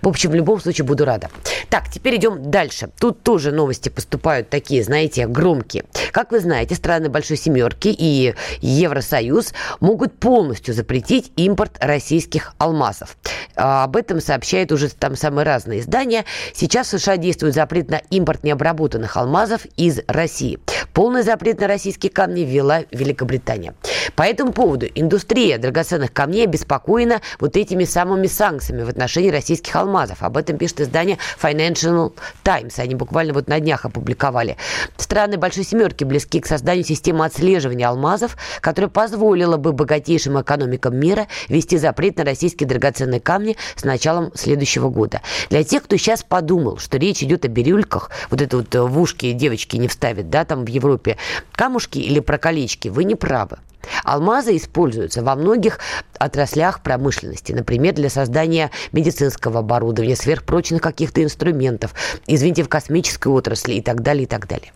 [0.00, 1.28] В общем, в любом случае буду рада.
[1.68, 2.88] Так, теперь идем дальше.
[2.98, 5.84] Тут тоже новости поступают такие, знаете, громкие.
[6.12, 13.16] Как вы знаете, страны Большой Семерки и Евросоюз могут полностью запретить импорт российских алмазов.
[13.54, 16.24] А, об этом сообщают уже там самые разные издания.
[16.54, 20.58] Сейчас в США действует запрет на импорт необработанных алмазов из России.
[20.92, 23.74] Полный запрет на российские камни ввела Великобритания.
[24.16, 30.22] По этому поводу индустрия драгоценных камней обеспокоена вот этими самыми санкциями в отношении российских алмазов.
[30.22, 32.12] Об этом пишет издание Financial
[32.42, 32.78] Times.
[32.78, 34.56] Они буквально вот на днях опубликовали.
[34.96, 41.28] Страны Большой Семерки близки к созданию системы отслеживания алмазов, которая позволила бы богатейшим экономикам мира
[41.48, 45.20] ввести запрет на российские драгоценные камни с началом следующего года.
[45.50, 49.32] Для тех, кто сейчас подумал, что речь идет о бирюльках, вот это вот в ушки
[49.32, 51.16] девочки не вставят, да, там в Европе,
[51.52, 53.58] камушки или про колечки, вы не правы.
[54.04, 55.78] Алмазы используются во многих
[56.18, 61.94] отраслях промышленности, например, для создания медицинского оборудования, сверхпрочных каких-то инструментов,
[62.26, 64.72] извините, в космической отрасли и так далее, и так далее.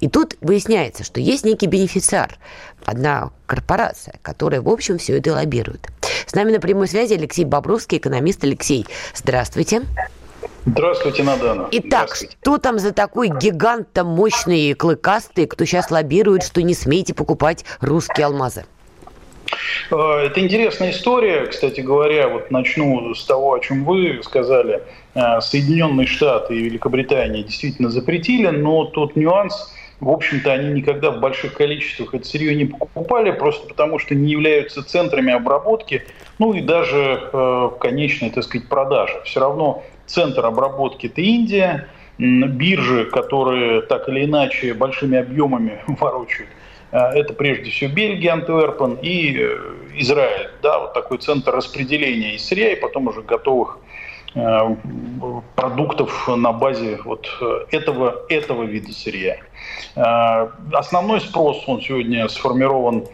[0.00, 2.38] И тут выясняется, что есть некий бенефициар,
[2.84, 5.88] одна корпорация, которая, в общем, все это лоббирует.
[6.26, 8.42] С нами на прямой связи Алексей Бобровский, экономист.
[8.44, 9.56] Алексей, здравствуйте.
[9.56, 10.15] Здравствуйте,
[10.66, 11.68] Надана.
[11.70, 17.14] Итак, что там за такой гигант мощный и клыкастый, кто сейчас лоббирует, что не смейте
[17.14, 18.64] покупать русские алмазы?
[19.90, 24.82] Э, это интересная история, кстати говоря, вот начну с того, о чем вы сказали.
[25.14, 31.20] Э, Соединенные Штаты и Великобритания действительно запретили, но тот нюанс, в общем-то, они никогда в
[31.20, 36.04] больших количествах это сырье не покупали, просто потому что не являются центрами обработки,
[36.38, 39.14] ну и даже э, конечной, так сказать, продажи.
[39.24, 41.88] Все равно центр обработки– это Индия,
[42.18, 46.50] биржи, которые так или иначе большими объемами ворочают,
[46.92, 49.58] э, это прежде всего Бельгия, Антверпен и э,
[49.96, 50.50] Израиль.
[50.62, 53.78] Да, вот такой центр распределения и сырья, и потом уже готовых
[54.34, 54.76] э,
[55.54, 57.28] продуктов на базе вот
[57.70, 59.36] этого, этого вида сырья.
[59.94, 63.06] Основной спрос, он сегодня сформирован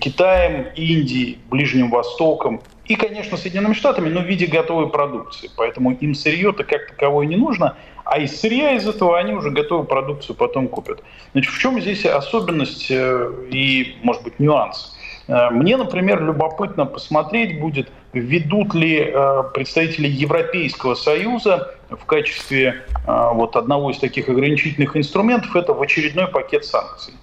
[0.00, 5.50] Китаем, Индией, Ближним Востоком и, конечно, Соединенными Штатами, но в виде готовой продукции.
[5.56, 9.86] Поэтому им сырье-то как таковое не нужно, а из сырья из этого они уже готовую
[9.86, 11.02] продукцию потом купят.
[11.32, 14.94] Значит, в чем здесь особенность э, и, может быть, нюанс?
[15.26, 23.56] Э, мне, например, любопытно посмотреть будет, ведут ли э, представители Европейского Союза в качестве вот
[23.56, 27.14] одного из таких ограничительных инструментов это в очередной пакет санкций.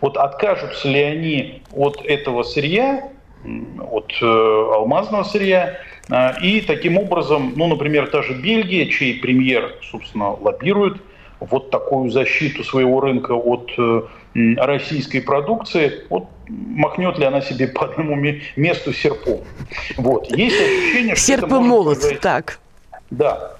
[0.00, 3.10] Вот откажутся ли они от этого сырья,
[3.44, 9.74] от э, алмазного сырья, э, и таким образом, ну, например, та же Бельгия, чей премьер,
[9.90, 11.00] собственно, лоббирует
[11.40, 14.02] вот такую защиту своего рынка от э,
[14.56, 18.16] российской продукции, вот махнет ли она себе по одному
[18.56, 19.40] месту серпом.
[19.96, 20.30] Вот.
[20.36, 22.58] Есть ощущение, что Серп и молот, так.
[23.10, 23.56] Да.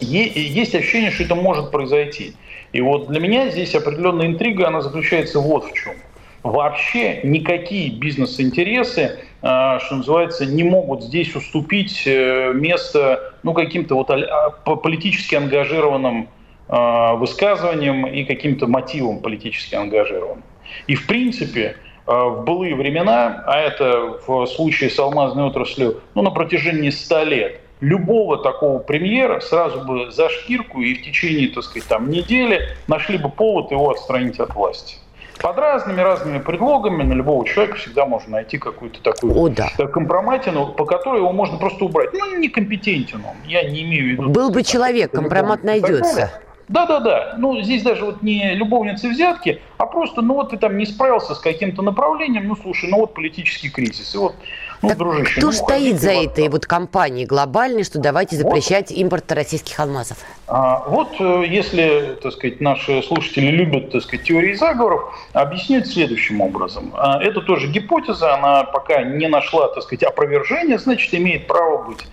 [0.00, 2.34] Есть ощущение, что это может произойти.
[2.72, 5.94] И вот для меня здесь определенная интрига, она заключается вот в чем.
[6.42, 14.10] Вообще никакие бизнес-интересы, а, что называется, не могут здесь уступить э, место ну, каким-то вот
[14.10, 16.28] а, политически ангажированным
[16.68, 20.42] а, высказываниям и каким-то мотивам политически ангажированным.
[20.88, 21.76] И в принципе,
[22.06, 27.60] в былые времена, а это в случае с алмазной отраслью, ну, на протяжении 100 лет,
[27.80, 33.18] любого такого премьера сразу бы за шкирку и в течение, так сказать, там, недели нашли
[33.18, 34.96] бы повод его отстранить от власти.
[35.40, 39.70] Под разными разными предлогами на любого человека всегда можно найти какую-то такую О, да.
[39.86, 42.10] компроматину, по которой его можно просто убрать.
[42.12, 43.36] Ну, некомпетентен он.
[43.46, 44.28] Я не имею в виду...
[44.28, 46.30] Был бы человек, компромат найдется.
[46.72, 47.34] Да-да-да.
[47.36, 51.34] Ну, здесь даже вот не любовницы взятки, а просто, ну вот ты там не справился
[51.34, 54.14] с каким-то направлением, ну слушай, ну вот политический кризис.
[54.14, 54.34] И вот,
[54.80, 58.88] ну, так дружище, кто ну, стоит за вот этой вот компанией глобальной, что давайте запрещать
[58.88, 58.96] вот.
[58.96, 60.16] импорт российских алмазов?
[60.46, 66.40] А, вот э, если, так сказать, наши слушатели любят, так сказать, теории заговоров, объяснить следующим
[66.40, 66.90] образом.
[66.94, 72.06] А, это тоже гипотеза, она пока не нашла, так сказать, опровержения, значит, имеет право быть.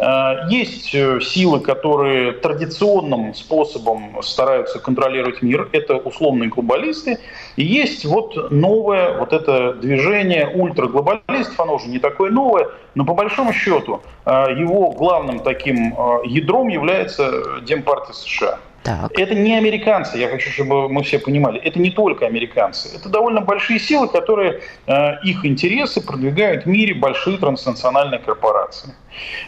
[0.00, 5.68] Э, есть э, силы, которые традиционным способом стараются контролировать мир.
[5.72, 7.18] Это условные глобалисты.
[7.56, 11.60] И есть вот новое вот это движение ультраглобалистов.
[11.60, 17.60] Оно уже не такое новое, но по большому счету э, его главным таким ядром является
[17.62, 18.58] Демпартия США.
[18.82, 19.18] Так.
[19.18, 22.88] Это не американцы, я хочу, чтобы мы все понимали, это не только американцы.
[22.96, 28.94] Это довольно большие силы, которые э, их интересы продвигают в мире большие транснациональные корпорации.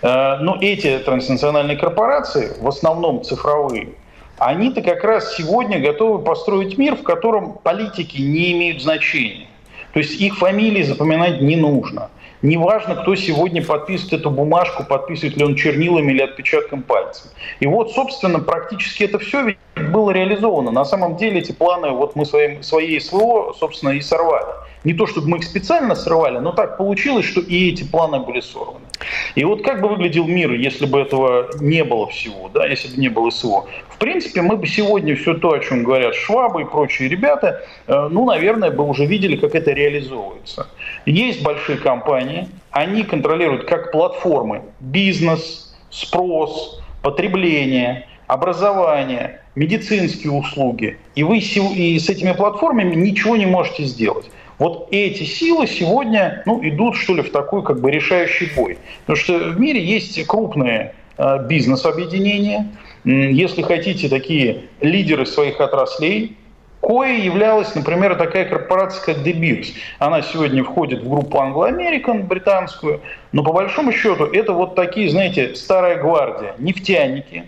[0.02, 3.94] Э, но эти транснациональные корпорации, в основном цифровые,
[4.36, 9.46] они-то как раз сегодня готовы построить мир, в котором политики не имеют значения.
[9.94, 12.10] То есть их фамилии запоминать не нужно.
[12.42, 17.32] Неважно, кто сегодня подписывает эту бумажку, подписывает ли он чернилами или отпечатком пальца.
[17.60, 20.72] И вот, собственно, практически это все было реализовано.
[20.72, 24.54] На самом деле эти планы вот мы своим, своей СВО, собственно, и сорвали.
[24.82, 28.40] Не то, чтобы мы их специально срывали, но так получилось, что и эти планы были
[28.40, 28.86] сорваны.
[29.34, 33.00] И вот как бы выглядел мир, если бы этого не было всего, да, если бы
[33.00, 33.66] не было СВО?
[33.88, 38.08] В принципе, мы бы сегодня все то, о чем говорят Швабы и прочие ребята, э,
[38.10, 40.68] ну, наверное, бы уже видели, как это реализовывается.
[41.06, 50.98] Есть большие компании, они контролируют как платформы бизнес, спрос, потребление, образование, медицинские услуги.
[51.14, 54.30] И вы с этими платформами ничего не можете сделать.
[54.62, 58.78] Вот эти силы сегодня ну, идут, что ли, в такой как бы решающий бой.
[59.00, 62.68] Потому что в мире есть крупные э, бизнес-объединения,
[63.02, 66.36] если хотите, такие лидеры своих отраслей,
[66.80, 69.66] кое являлась, например, такая корпорация, как De Beers.
[69.98, 73.00] Она сегодня входит в группу Anglo-American, британскую,
[73.32, 77.46] но по большому счету это вот такие, знаете, старая гвардия, нефтяники,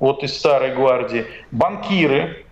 [0.00, 2.43] вот из старой гвардии, банкиры,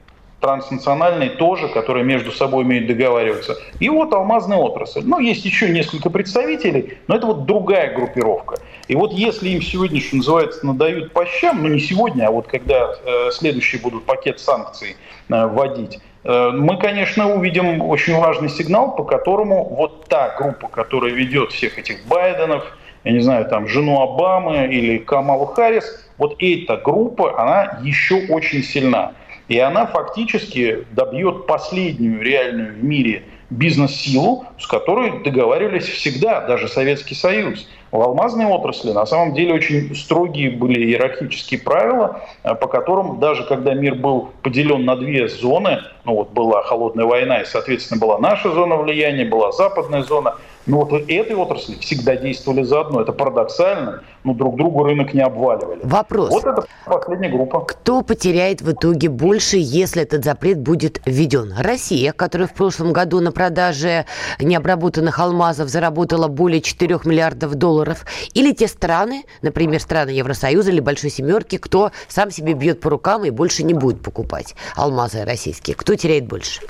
[0.42, 3.56] транснациональные тоже, которые между собой умеют договариваться.
[3.78, 5.02] И вот алмазная отрасль.
[5.04, 8.56] Ну, есть еще несколько представителей, но это вот другая группировка.
[8.88, 12.48] И вот если им сегодня, что называется, надают по щам, ну не сегодня, а вот
[12.48, 14.96] когда э, следующий будут пакет санкций
[15.28, 21.12] э, вводить, э, мы, конечно, увидим очень важный сигнал, по которому вот та группа, которая
[21.12, 22.64] ведет всех этих Байденов,
[23.04, 25.84] я не знаю, там, жену Обамы или Камалу Харрис,
[26.18, 29.12] вот эта группа, она еще очень сильна.
[29.48, 37.14] И она фактически добьет последнюю реальную в мире бизнес-силу, с которой договаривались всегда, даже Советский
[37.14, 37.68] Союз.
[37.90, 43.44] В алмазной отрасли на самом деле очень строгие были иерархические правила, э, по которым даже
[43.44, 48.18] когда мир был поделен на две зоны, ну вот была холодная война и, соответственно, была
[48.18, 53.00] наша зона влияния, была западная зона– но вот этой отрасли всегда действовали заодно.
[53.00, 55.80] Это парадоксально, но друг другу рынок не обваливали.
[55.82, 56.30] Вопрос.
[56.30, 57.60] Вот это последняя группа.
[57.60, 61.52] Кто потеряет в итоге больше, если этот запрет будет введен?
[61.58, 64.06] Россия, которая в прошлом году на продаже
[64.40, 71.10] необработанных алмазов заработала более 4 миллиардов долларов, или те страны, например, страны Евросоюза или Большой
[71.10, 75.74] Семерки, кто сам себе бьет по рукам и больше не будет покупать алмазы российские?
[75.74, 76.60] Кто теряет больше?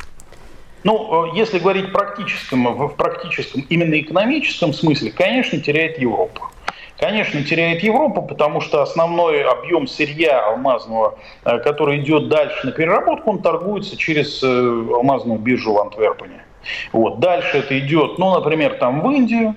[0.84, 6.50] Ну, э, если говорить практическом, в практическом, именно экономическом смысле, конечно, теряет Европа.
[6.98, 13.30] Конечно, теряет Европа, потому что основной объем сырья алмазного, э, который идет дальше на переработку,
[13.30, 16.44] он торгуется через э, алмазную биржу в Антверпене.
[16.92, 17.20] Вот.
[17.20, 19.56] Дальше это идет, ну, например, там в Индию,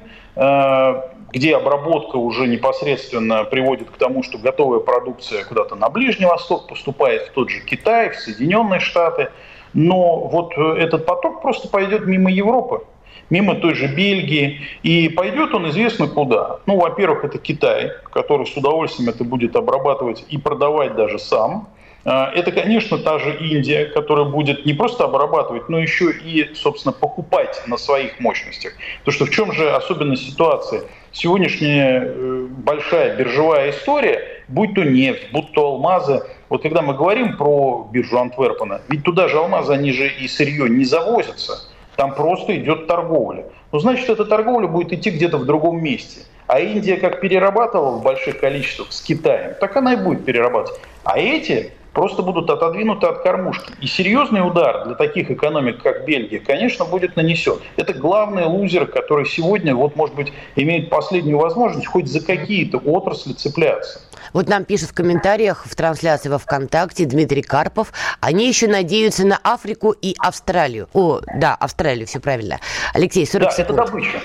[1.31, 7.27] где обработка уже непосредственно приводит к тому, что готовая продукция куда-то на Ближний Восток поступает
[7.27, 9.29] в тот же Китай, в Соединенные Штаты–
[9.75, 12.81] но вот э, этот поток просто пойдет мимо Европы,
[13.29, 16.59] мимо той же Бельгии, и пойдет он известно куда.
[16.65, 21.67] Ну, во-первых, это Китай, который с удовольствием это будет обрабатывать и продавать даже сам.
[22.05, 26.93] А, это, конечно, та же Индия, которая будет не просто обрабатывать, но еще и, собственно,
[26.93, 28.73] покупать на своих мощностях.
[28.99, 30.83] Потому что в чем же особенность ситуации?
[31.11, 37.37] Сегодняшняя э, большая биржевая история, будь то нефть, будь то алмазы, вот когда мы говорим
[37.37, 42.55] про биржу Антверпена, ведь туда же алмазы, они же и сырье не завозятся, там просто
[42.57, 43.45] идет торговля.
[43.71, 46.21] Ну, значит, эта торговля будет идти где-то в другом месте.
[46.47, 50.79] А Индия как перерабатывала в больших количествах с Китаем, так она и будет перерабатывать.
[51.03, 53.71] А эти просто будут отодвинуты от кормушки.
[53.81, 57.57] И серьезный удар для таких экономик, как Бельгия, конечно, будет нанесен.
[57.77, 63.33] Это главный лузер, который сегодня, вот, может быть, имеет последнюю возможность хоть за какие-то отрасли
[63.33, 64.01] цепляться.
[64.33, 67.91] Вот нам пишет в комментариях в трансляции во ВКонтакте Дмитрий Карпов.
[68.19, 70.87] Они еще надеются на Африку и Австралию.
[70.93, 72.59] О, да, Австралию, все правильно.
[72.93, 73.79] Алексей, 40 да, секунд.
[73.79, 74.21] это добыча.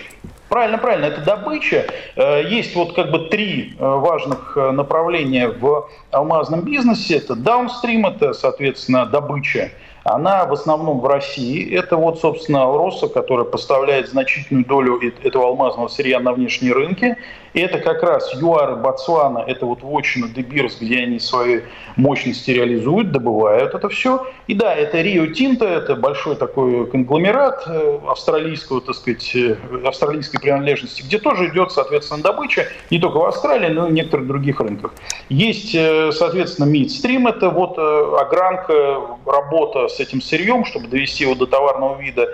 [0.48, 1.86] Правильно, правильно, это добыча.
[2.16, 7.18] Э, есть вот как бы три э, важных э, направления в алмазном бизнесе.
[7.18, 9.70] Это даунстрим, это, соответственно, добыча
[10.04, 11.72] она в основном в России.
[11.74, 17.16] Это вот, собственно, Росса, которая поставляет значительную долю этого алмазного сырья на внешние рынки.
[17.52, 21.62] Это как раз ЮАР и Ботсвана, это вот Вотчина, Дебирс, где они свои
[21.96, 24.26] мощности реализуют, добывают это все.
[24.46, 30.40] И да, это Рио Тинто, это большой такой конгломерат э, австралийского, так сказать, э, австралийской
[30.40, 34.60] принадлежности, где тоже идет, соответственно, добыча не только в Австралии, но и в некоторых других
[34.60, 34.92] рынках.
[35.28, 41.46] Есть, э, соответственно, Мидстрим, это вот огранка, работа с этим сырьем, чтобы довести его до
[41.46, 42.28] товарного вида.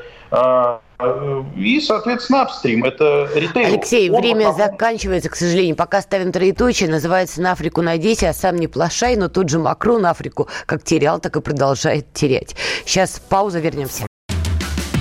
[0.99, 2.85] А, и, соответственно, апстрим.
[2.85, 3.67] Это ритейл.
[3.67, 4.59] Алексей, Он время потом...
[4.59, 5.77] заканчивается, к сожалению.
[5.77, 10.07] Пока ставим троеточие, называется «На Африку надейся», а сам не плашай, но тут же Макрон
[10.07, 12.57] Африку как терял, так и продолжает терять.
[12.85, 14.07] Сейчас пауза, вернемся.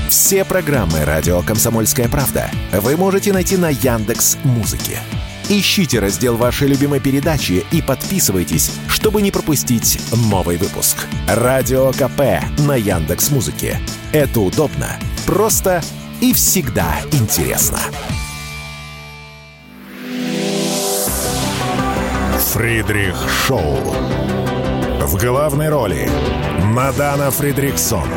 [0.10, 5.00] Все программы «Радио Комсомольская правда» вы можете найти на Яндекс Музыке.
[5.48, 11.06] Ищите раздел вашей любимой передачи и подписывайтесь, чтобы не пропустить новый выпуск.
[11.28, 13.80] Радио КП на Яндекс Музыке.
[14.12, 15.84] Это удобно, просто
[16.20, 17.78] и всегда интересно.
[22.54, 23.16] Фридрих
[23.46, 23.78] Шоу.
[25.02, 26.10] В главной роли
[26.64, 28.10] Мадана Фридриксон.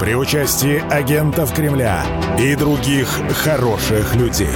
[0.00, 2.02] При участии агентов Кремля
[2.38, 3.08] и других
[3.42, 4.48] хороших людей.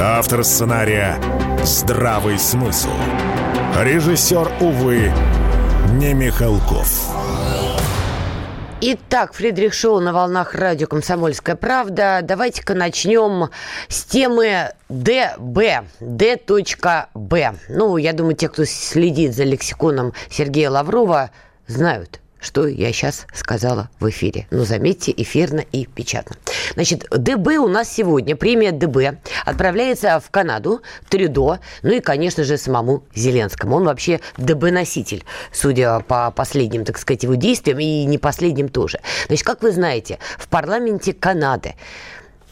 [0.00, 1.16] Автор сценария
[1.64, 2.90] «Здравый смысл».
[3.80, 5.12] Режиссер, увы,
[5.94, 7.16] не Михалков.
[8.80, 12.20] Итак, Фридрих Шоу на волнах радио «Комсомольская правда».
[12.22, 13.50] Давайте-ка начнем
[13.88, 15.86] с темы ДБ.
[15.98, 17.54] Д.Б.
[17.68, 21.30] Ну, я думаю, те, кто следит за лексиконом Сергея Лаврова,
[21.66, 24.46] знают– что я сейчас сказала в эфире.
[24.50, 26.36] Но заметьте, эфирно и печатно.
[26.74, 32.56] Значит, ДБ у нас сегодня, премия ДБ, отправляется в Канаду, Трюдо, ну и, конечно же,
[32.56, 33.76] самому Зеленскому.
[33.76, 39.00] Он вообще ДБ-носитель, судя по последним, так сказать, его действиям, и не последним тоже.
[39.26, 41.74] Значит, как вы знаете, в парламенте Канады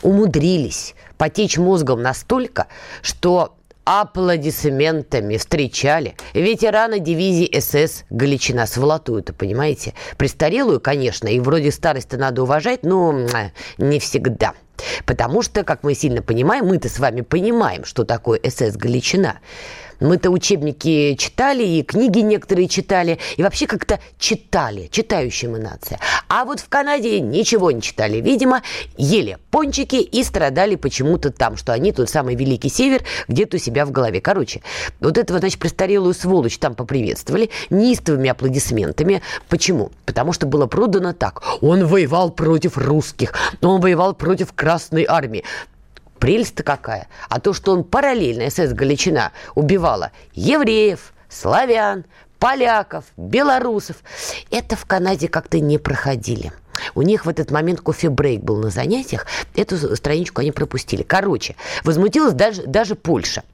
[0.03, 2.67] умудрились потечь мозгом настолько,
[3.03, 3.56] что
[3.87, 9.95] аплодисментами встречали ветерана дивизии СС Галичина сволотую-то, понимаете?
[10.19, 13.27] Престарелую, конечно, и вроде старости надо уважать, но
[13.79, 14.55] не всегда.
[15.07, 19.39] Потому что, как мы сильно понимаем, мы-то с вами понимаем, что такое СС Галичина.
[20.01, 25.99] Мы-то учебники читали, и книги некоторые читали, и вообще как-то читали, читающая мы нация.
[26.29, 28.21] А вот в Канаде ничего не читали.
[28.21, 28.63] Видимо,
[28.97, 33.87] ели пончики и страдали почему-то там, что они тот самый Великий Север где-то у себя
[33.87, 34.21] в голове.
[34.21, 34.63] Короче,
[35.01, 39.23] вот этого, значит, престарелую сволочь там поприветствовали неистовыми аплодисментами.
[39.49, 39.93] Почему?
[40.05, 41.43] Потому что было продано так.
[41.61, 45.45] Он воевал против русских, он воевал против Красной Армии.
[46.19, 47.09] Прелесть-то какая.
[47.29, 52.05] А то, что он параллельно, СС Галичина, убивала евреев, славян,
[52.39, 53.97] поляков, белорусов,
[54.51, 56.53] это в Канаде как-то не проходили.
[56.95, 59.27] У них в этот момент кофе-брейк был на занятиях.
[59.55, 61.03] Эту страничку они пропустили.
[61.03, 63.45] Короче, возмутилась даже, даже Польша.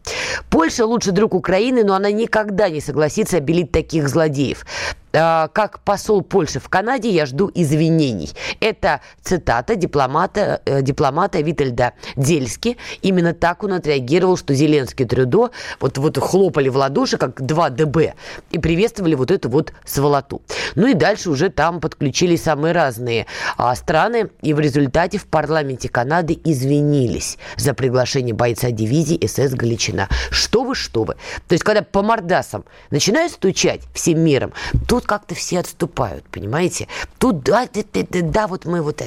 [0.51, 4.67] Польша лучший друг Украины, но она никогда не согласится обелить таких злодеев.
[5.15, 8.31] А, как посол Польши в Канаде я жду извинений.
[8.61, 12.79] Это цитата дипломата, э, дипломата Витальда Дельски.
[13.03, 15.51] Именно так он отреагировал, что Зеленский Трюдо
[15.81, 18.15] вот, вот хлопали в ладоши, как два ДБ,
[18.51, 20.43] и приветствовали вот эту вот сволоту.
[20.77, 25.89] Ну и дальше уже там подключились самые разные а, страны, и в результате в парламенте
[25.89, 30.09] Канады извинились за приглашение бойца дивизии СС Галичина.
[30.31, 31.15] Что вы, что вы.
[31.49, 34.53] То есть, когда по мордасам начинают стучать всем миром,
[34.89, 36.87] тут тут как-то все отступают, понимаете?
[37.19, 39.03] Тут, да, да, да, да, вот мы вот...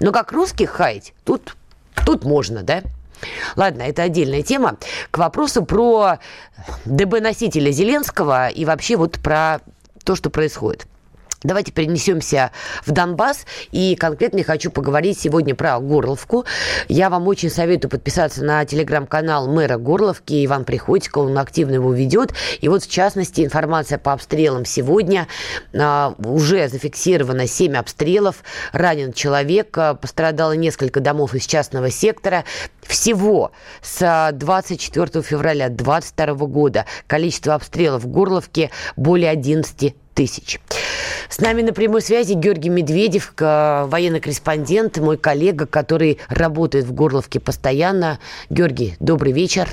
[0.00, 1.56] Но как русских хаять, тут,
[2.06, 2.82] тут можно, да?
[3.56, 4.76] Ладно, это отдельная тема.
[5.10, 6.18] К вопросу про
[6.84, 9.60] ДБ-носителя Зеленского и вообще вот про
[10.04, 10.86] то, что происходит.
[11.44, 12.52] Давайте перенесемся
[12.86, 13.44] в Донбасс.
[13.70, 16.46] И конкретно я хочу поговорить сегодня про Горловку.
[16.88, 20.44] Я вам очень советую подписаться на телеграм-канал мэра Горловки.
[20.46, 22.32] Иван Приходько, он активно его ведет.
[22.62, 25.28] И вот, в частности, информация по обстрелам сегодня.
[25.78, 28.36] А, уже зафиксировано 7 обстрелов.
[28.72, 29.76] Ранен человек.
[29.76, 32.44] А, пострадало несколько домов из частного сектора.
[32.80, 40.60] Всего с 24 февраля 2022 года количество обстрелов в Горловке более 11 тысяч.
[41.28, 47.40] С нами на прямой связи Георгий Медведев, военный корреспондент, мой коллега, который работает в Горловке
[47.40, 48.18] постоянно.
[48.50, 49.68] Георгий, добрый вечер.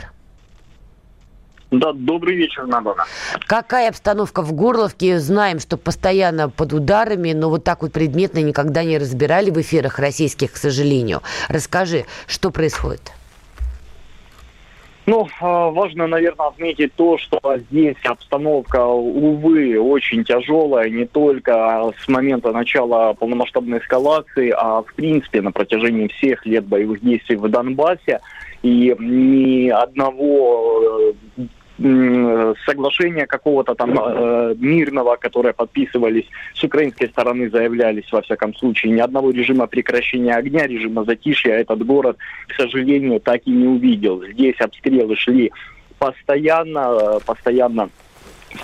[1.69, 3.05] Да, добрый вечер, Надана.
[3.47, 5.19] Какая обстановка в Горловке?
[5.19, 9.97] Знаем, что постоянно под ударами, но вот так вот предметно никогда не разбирали в эфирах
[9.97, 11.21] российских, к сожалению.
[11.47, 13.13] Расскажи, что происходит?
[15.11, 17.37] Ну, а, важно, наверное, отметить то, что
[17.69, 25.41] здесь обстановка, увы, очень тяжелая, не только с момента начала полномасштабной эскалации, а в принципе
[25.41, 28.21] на протяжении всех лет боевых действий в Донбассе.
[28.63, 30.81] И ни одного
[31.37, 31.41] э,
[32.65, 38.99] соглашения какого-то там э, мирного, которые подписывались с украинской стороны, заявлялись, во всяком случае, ни
[38.99, 42.17] одного режима прекращения огня, режима затишья этот город,
[42.47, 44.23] к сожалению, так и не увидел.
[44.23, 45.51] Здесь обстрелы шли
[45.97, 47.89] постоянно, э, постоянно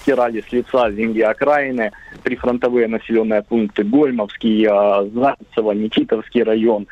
[0.01, 1.91] стирали с лица земли окраины,
[2.23, 6.87] прифронтовые населенные пункты Гольмовский, э, Зайцево, Никитовский район.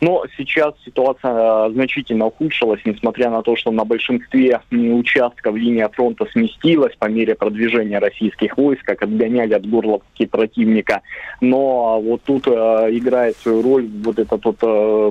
[0.00, 6.26] Но сейчас ситуация э, значительно ухудшилась, несмотря на то, что на большинстве участков линия фронта
[6.32, 11.02] сместилась по мере продвижения российских войск, как отгоняли от горловки противника.
[11.40, 12.50] Но вот тут э,
[12.90, 14.56] играет свою роль вот этот вот...
[14.62, 15.10] Э,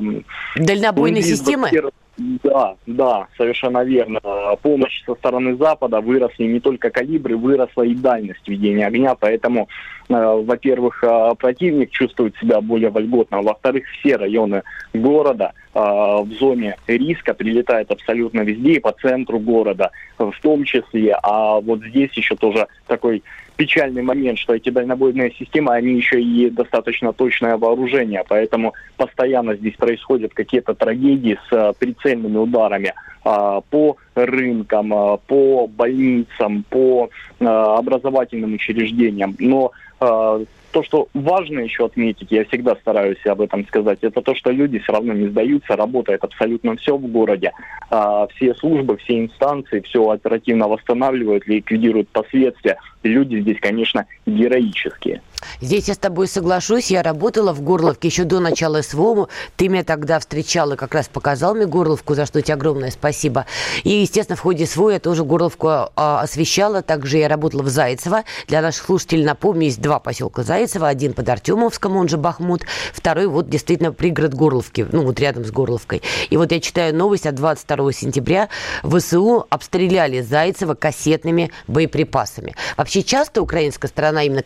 [0.55, 1.69] Дальнобойной системы?
[2.18, 4.20] Да, да, совершенно верно.
[4.63, 9.70] Помощь со стороны Запада выросли не только калибры, выросла и дальность ведения огня, поэтому,
[10.09, 14.63] э, во-первых, э, противник чувствует себя более вольготно, во-вторых, все районы
[14.95, 21.15] города э, в зоне риска прилетают абсолютно везде и по центру города в том числе,
[21.22, 23.22] а вот здесь еще тоже такой
[23.58, 29.76] печальный момент, что эти дальнобойные системы, они еще и достаточно точное вооружение, поэтому постоянно здесь
[29.76, 32.93] происходят какие-то трагедии с э, прицельными ударами
[33.26, 39.36] а, по рынкам, а, по больницам, по а, образовательным учреждениям.
[39.39, 39.72] Но
[40.72, 44.80] то, что важно еще отметить, я всегда стараюсь об этом сказать, это то, что люди
[44.80, 47.51] все равно не сдаются, работает абсолютно все в городе.
[47.89, 52.78] А, все службы, все инстанции все оперативно восстанавливают, ликвидируют последствия.
[53.03, 55.22] Люди здесь, конечно, героические.
[55.61, 56.91] Здесь я с тобой соглашусь.
[56.91, 59.29] Я работала в Горловке еще до начала СВО.
[59.55, 63.45] Ты меня тогда встречал и как раз показал мне Горловку, за что тебе огромное спасибо.
[63.83, 66.81] И, естественно, в ходе СВО я тоже Горловку а, освещала.
[66.81, 68.23] Также я работала в Зайцево.
[68.47, 70.88] Для наших слушателей напомню, есть два поселка Зайцево.
[70.88, 72.63] Один под Артемовском, он же Бахмут.
[72.93, 76.01] Второй вот действительно пригород Горловки, ну вот рядом с Горловкой.
[76.29, 78.49] И вот я читаю новость от 22 сентября.
[78.83, 82.55] ВСУ обстреляли Зайцево кассетными боеприпасами.
[82.75, 84.41] Вообще часто украинская сторона именно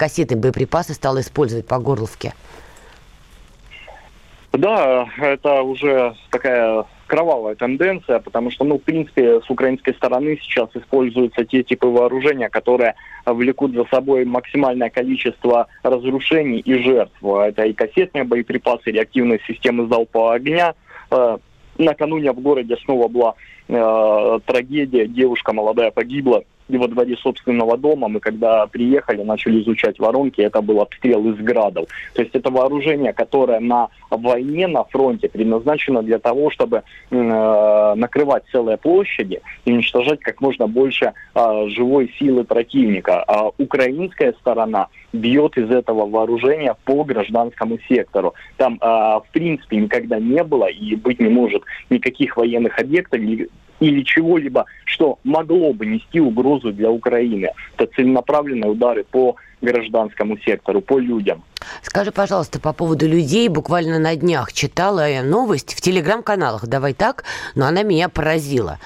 [0.84, 2.34] кассетные боеприпасы стала использовать по Горловке?
[4.54, 10.70] Да, это уже такая кровавая тенденция, потому что, ну, в принципе, с украинской стороны сейчас
[10.74, 17.16] используются те типы вооружения, которые влекут за собой максимальное количество разрушений и жертв.
[17.24, 20.74] Это и кассетные боеприпасы, и реактивные системы залпового огня.
[21.12, 21.38] Э,
[21.78, 23.36] накануне в городе снова была
[23.68, 26.44] э, трагедия, девушка молодая погибла
[26.78, 28.08] во дворе собственного дома.
[28.08, 31.88] Мы когда приехали, начали изучать воронки, это был обстрел из градов.
[32.14, 38.44] То есть это вооружение, которое на войне, на фронте предназначено для того, чтобы э, накрывать
[38.52, 43.24] целые площади и уничтожать как можно больше э, живой силы противника.
[43.24, 48.34] А украинская сторона бьет из этого вооружения по гражданскому сектору.
[48.58, 53.20] Там, э, в принципе, никогда не было и быть не может никаких военных объектов
[53.82, 57.50] или чего-либо, что могло бы нести угрозу для Украины.
[57.78, 61.44] Это целенаправленные удары по гражданскому сектору, по людям.
[61.84, 63.48] Скажи, пожалуйста, по поводу людей.
[63.48, 67.24] Буквально на днях читала я новость в телеграм-каналах «Давай так»,
[67.56, 68.80] но она меня поразила.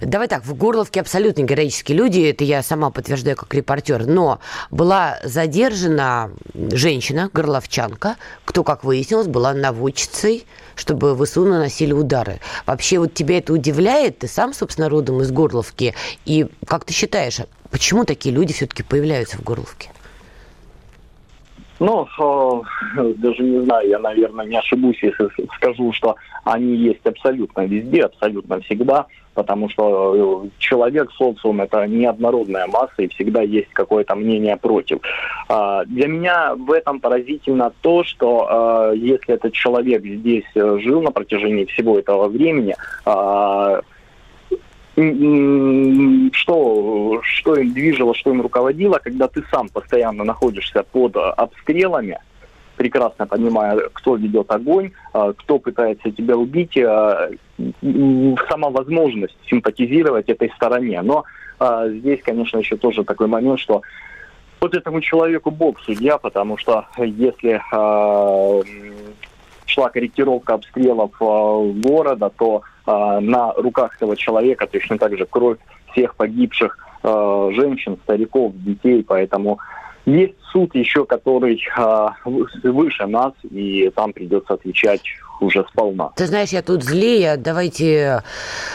[0.00, 4.38] Давай так, в Горловке абсолютно героические люди, это я сама подтверждаю как репортер, но
[4.70, 10.46] была задержана женщина, горловчанка, кто, как выяснилось, была наводчицей,
[10.76, 12.40] чтобы ВСУ наносили удары.
[12.66, 14.20] Вообще вот тебя это удивляет?
[14.20, 15.94] Ты сам, собственно, родом из Горловки.
[16.24, 17.40] И как ты считаешь,
[17.70, 19.90] почему такие люди все-таки появляются в Горловке?
[21.80, 27.66] Ну, э, даже не знаю, я, наверное, не ошибусь, если скажу, что они есть абсолютно
[27.66, 34.16] везде, абсолютно всегда, потому что э, человек, социум– это неоднородная масса, и всегда есть какое-то
[34.16, 34.98] мнение против.
[35.48, 41.12] А, для меня в этом поразительно то, что э, если этот человек здесь жил на
[41.12, 42.74] протяжении всего этого времени,
[43.04, 43.82] а,
[46.32, 52.18] что, что им движило, что им руководило, когда ты сам постоянно находишься под обстрелами,
[52.76, 57.30] прекрасно понимая, кто ведет огонь, а, кто пытается тебя убить, а,
[58.48, 61.00] сама возможность симпатизировать этой стороне.
[61.02, 61.24] Но
[61.60, 63.82] здесь, конечно, еще тоже такой момент, что
[64.60, 67.60] вот этому человеку Бог судья, потому что если
[69.68, 75.58] шла корректировка обстрелов города, то э, на руках этого человека точно так же кровь
[75.92, 79.58] всех погибших э, женщин, стариков, детей, поэтому
[80.06, 85.02] есть суд еще, который э, выше нас, и там придется отвечать
[85.40, 86.10] уже сполна.
[86.16, 87.36] Ты знаешь, я тут злее.
[87.36, 88.22] Давайте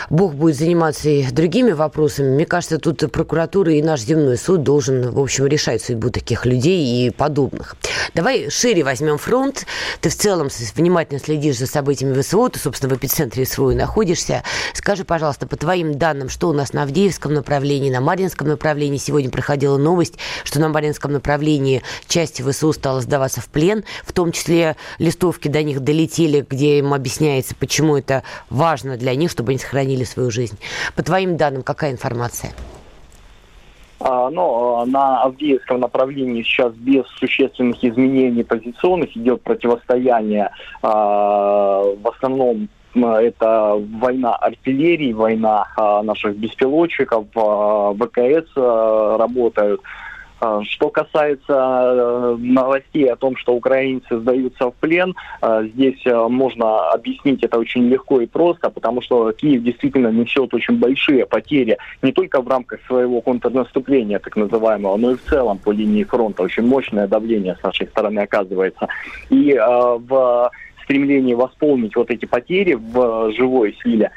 [0.10, 2.34] Бог будет заниматься и другими вопросами.
[2.34, 7.08] Мне кажется, тут прокуратура и наш земной суд должен, в общем, решать судьбу таких людей
[7.08, 7.76] и подобных.
[8.14, 9.66] Давай шире возьмем фронт.
[10.02, 12.50] Ты в целом внимательно следишь за событиями ВСУ.
[12.50, 14.44] Ты, собственно, в эпицентре СВО и находишься.
[14.74, 18.98] Скажи, пожалуйста, по твоим данным, что у нас на Авдеевском направлении, на Маринском направлении?
[18.98, 21.63] Сегодня проходила новость, что на Маринском направлении
[22.08, 23.84] часть ВСУ стала сдаваться в плен.
[24.04, 29.32] В том числе листовки до них долетели, где им объясняется, почему это важно для них,
[29.32, 30.58] чтобы они сохранили свою жизнь.
[30.96, 32.52] По твоим данным, какая информация?
[34.06, 40.50] А, а, на Авдеевском направлении сейчас без существенных изменений позиционных идет противостояние
[40.82, 45.66] а, в основном это война артиллерии, война
[46.04, 49.82] наших беспилотчиков, ВКС работают.
[50.44, 56.28] А, что касается э, новостей о том, что украинцы сдаются в плен, э, здесь э,
[56.28, 61.78] можно объяснить это очень легко и просто, потому что Киев действительно несет очень большие потери
[62.02, 66.44] не только в рамках своего контрнаступления, так называемого, но и в целом по линии фронта.
[66.44, 68.90] Очень мощное давление с нашей стороны оказывается.
[69.30, 70.52] И в
[70.84, 74.12] стремлении восполнить вот эти потери в живой силе,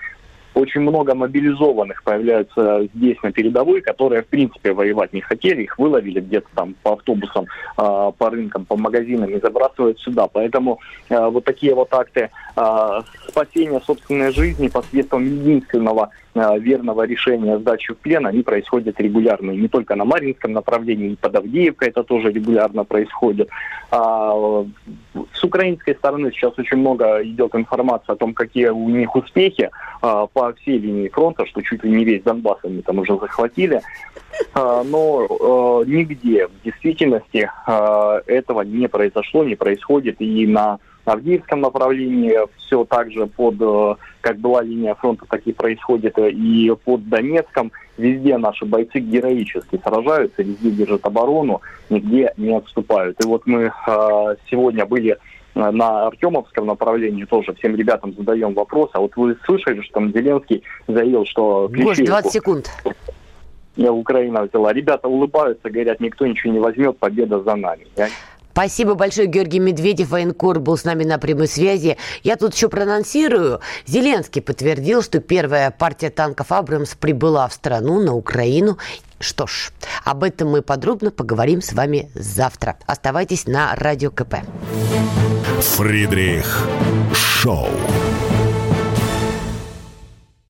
[0.56, 6.20] очень много мобилизованных появляются здесь на передовой, которые, в принципе, воевать не хотели, их выловили
[6.20, 7.44] где-то там по автобусам,
[7.76, 10.28] а, по рынкам, по магазинам и забрасывают сюда.
[10.28, 10.80] Поэтому
[11.10, 16.08] а, вот такие вот акты а, спасения собственной жизни посредством единственного
[16.58, 19.50] верного решения сдачи в плен, они происходят регулярно.
[19.50, 23.48] И не только на Маринском направлении, и под Авдеевкой это тоже регулярно происходит.
[23.90, 29.70] С украинской стороны сейчас очень много идет информации о том, какие у них успехи
[30.00, 33.80] по по всей линии фронта, что чуть ли не весь Донбасс они там уже захватили.
[34.54, 40.20] А, но э, нигде в действительности э, этого не произошло, не происходит.
[40.20, 40.78] И на
[41.08, 46.72] Авдеевском направлении все так же под, э, как была линия фронта, так и происходит и
[46.84, 47.72] под Донецком.
[47.96, 53.22] Везде наши бойцы героически сражаются, везде держат оборону, нигде не отступают.
[53.22, 53.72] И вот мы
[54.50, 55.16] сегодня были
[55.56, 58.90] на Артемовском направлении тоже всем ребятам задаем вопрос.
[58.92, 61.70] А вот вы слышали, что там Зеленский заявил, что...
[61.72, 62.70] Гош, 20 секунд.
[63.76, 64.72] Украина взяла.
[64.72, 67.86] Ребята улыбаются, говорят, никто ничего не возьмет, победа за нами.
[68.56, 71.98] Спасибо большое, Георгий Медведев, военкор, был с нами на прямой связи.
[72.22, 73.60] Я тут еще проанонсирую.
[73.84, 78.78] Зеленский подтвердил, что первая партия танков «Абрамс» прибыла в страну, на Украину.
[79.20, 79.72] Что ж,
[80.06, 82.78] об этом мы подробно поговорим с вами завтра.
[82.86, 84.36] Оставайтесь на Радио КП.
[85.60, 86.66] Фридрих
[87.12, 87.68] Шоу.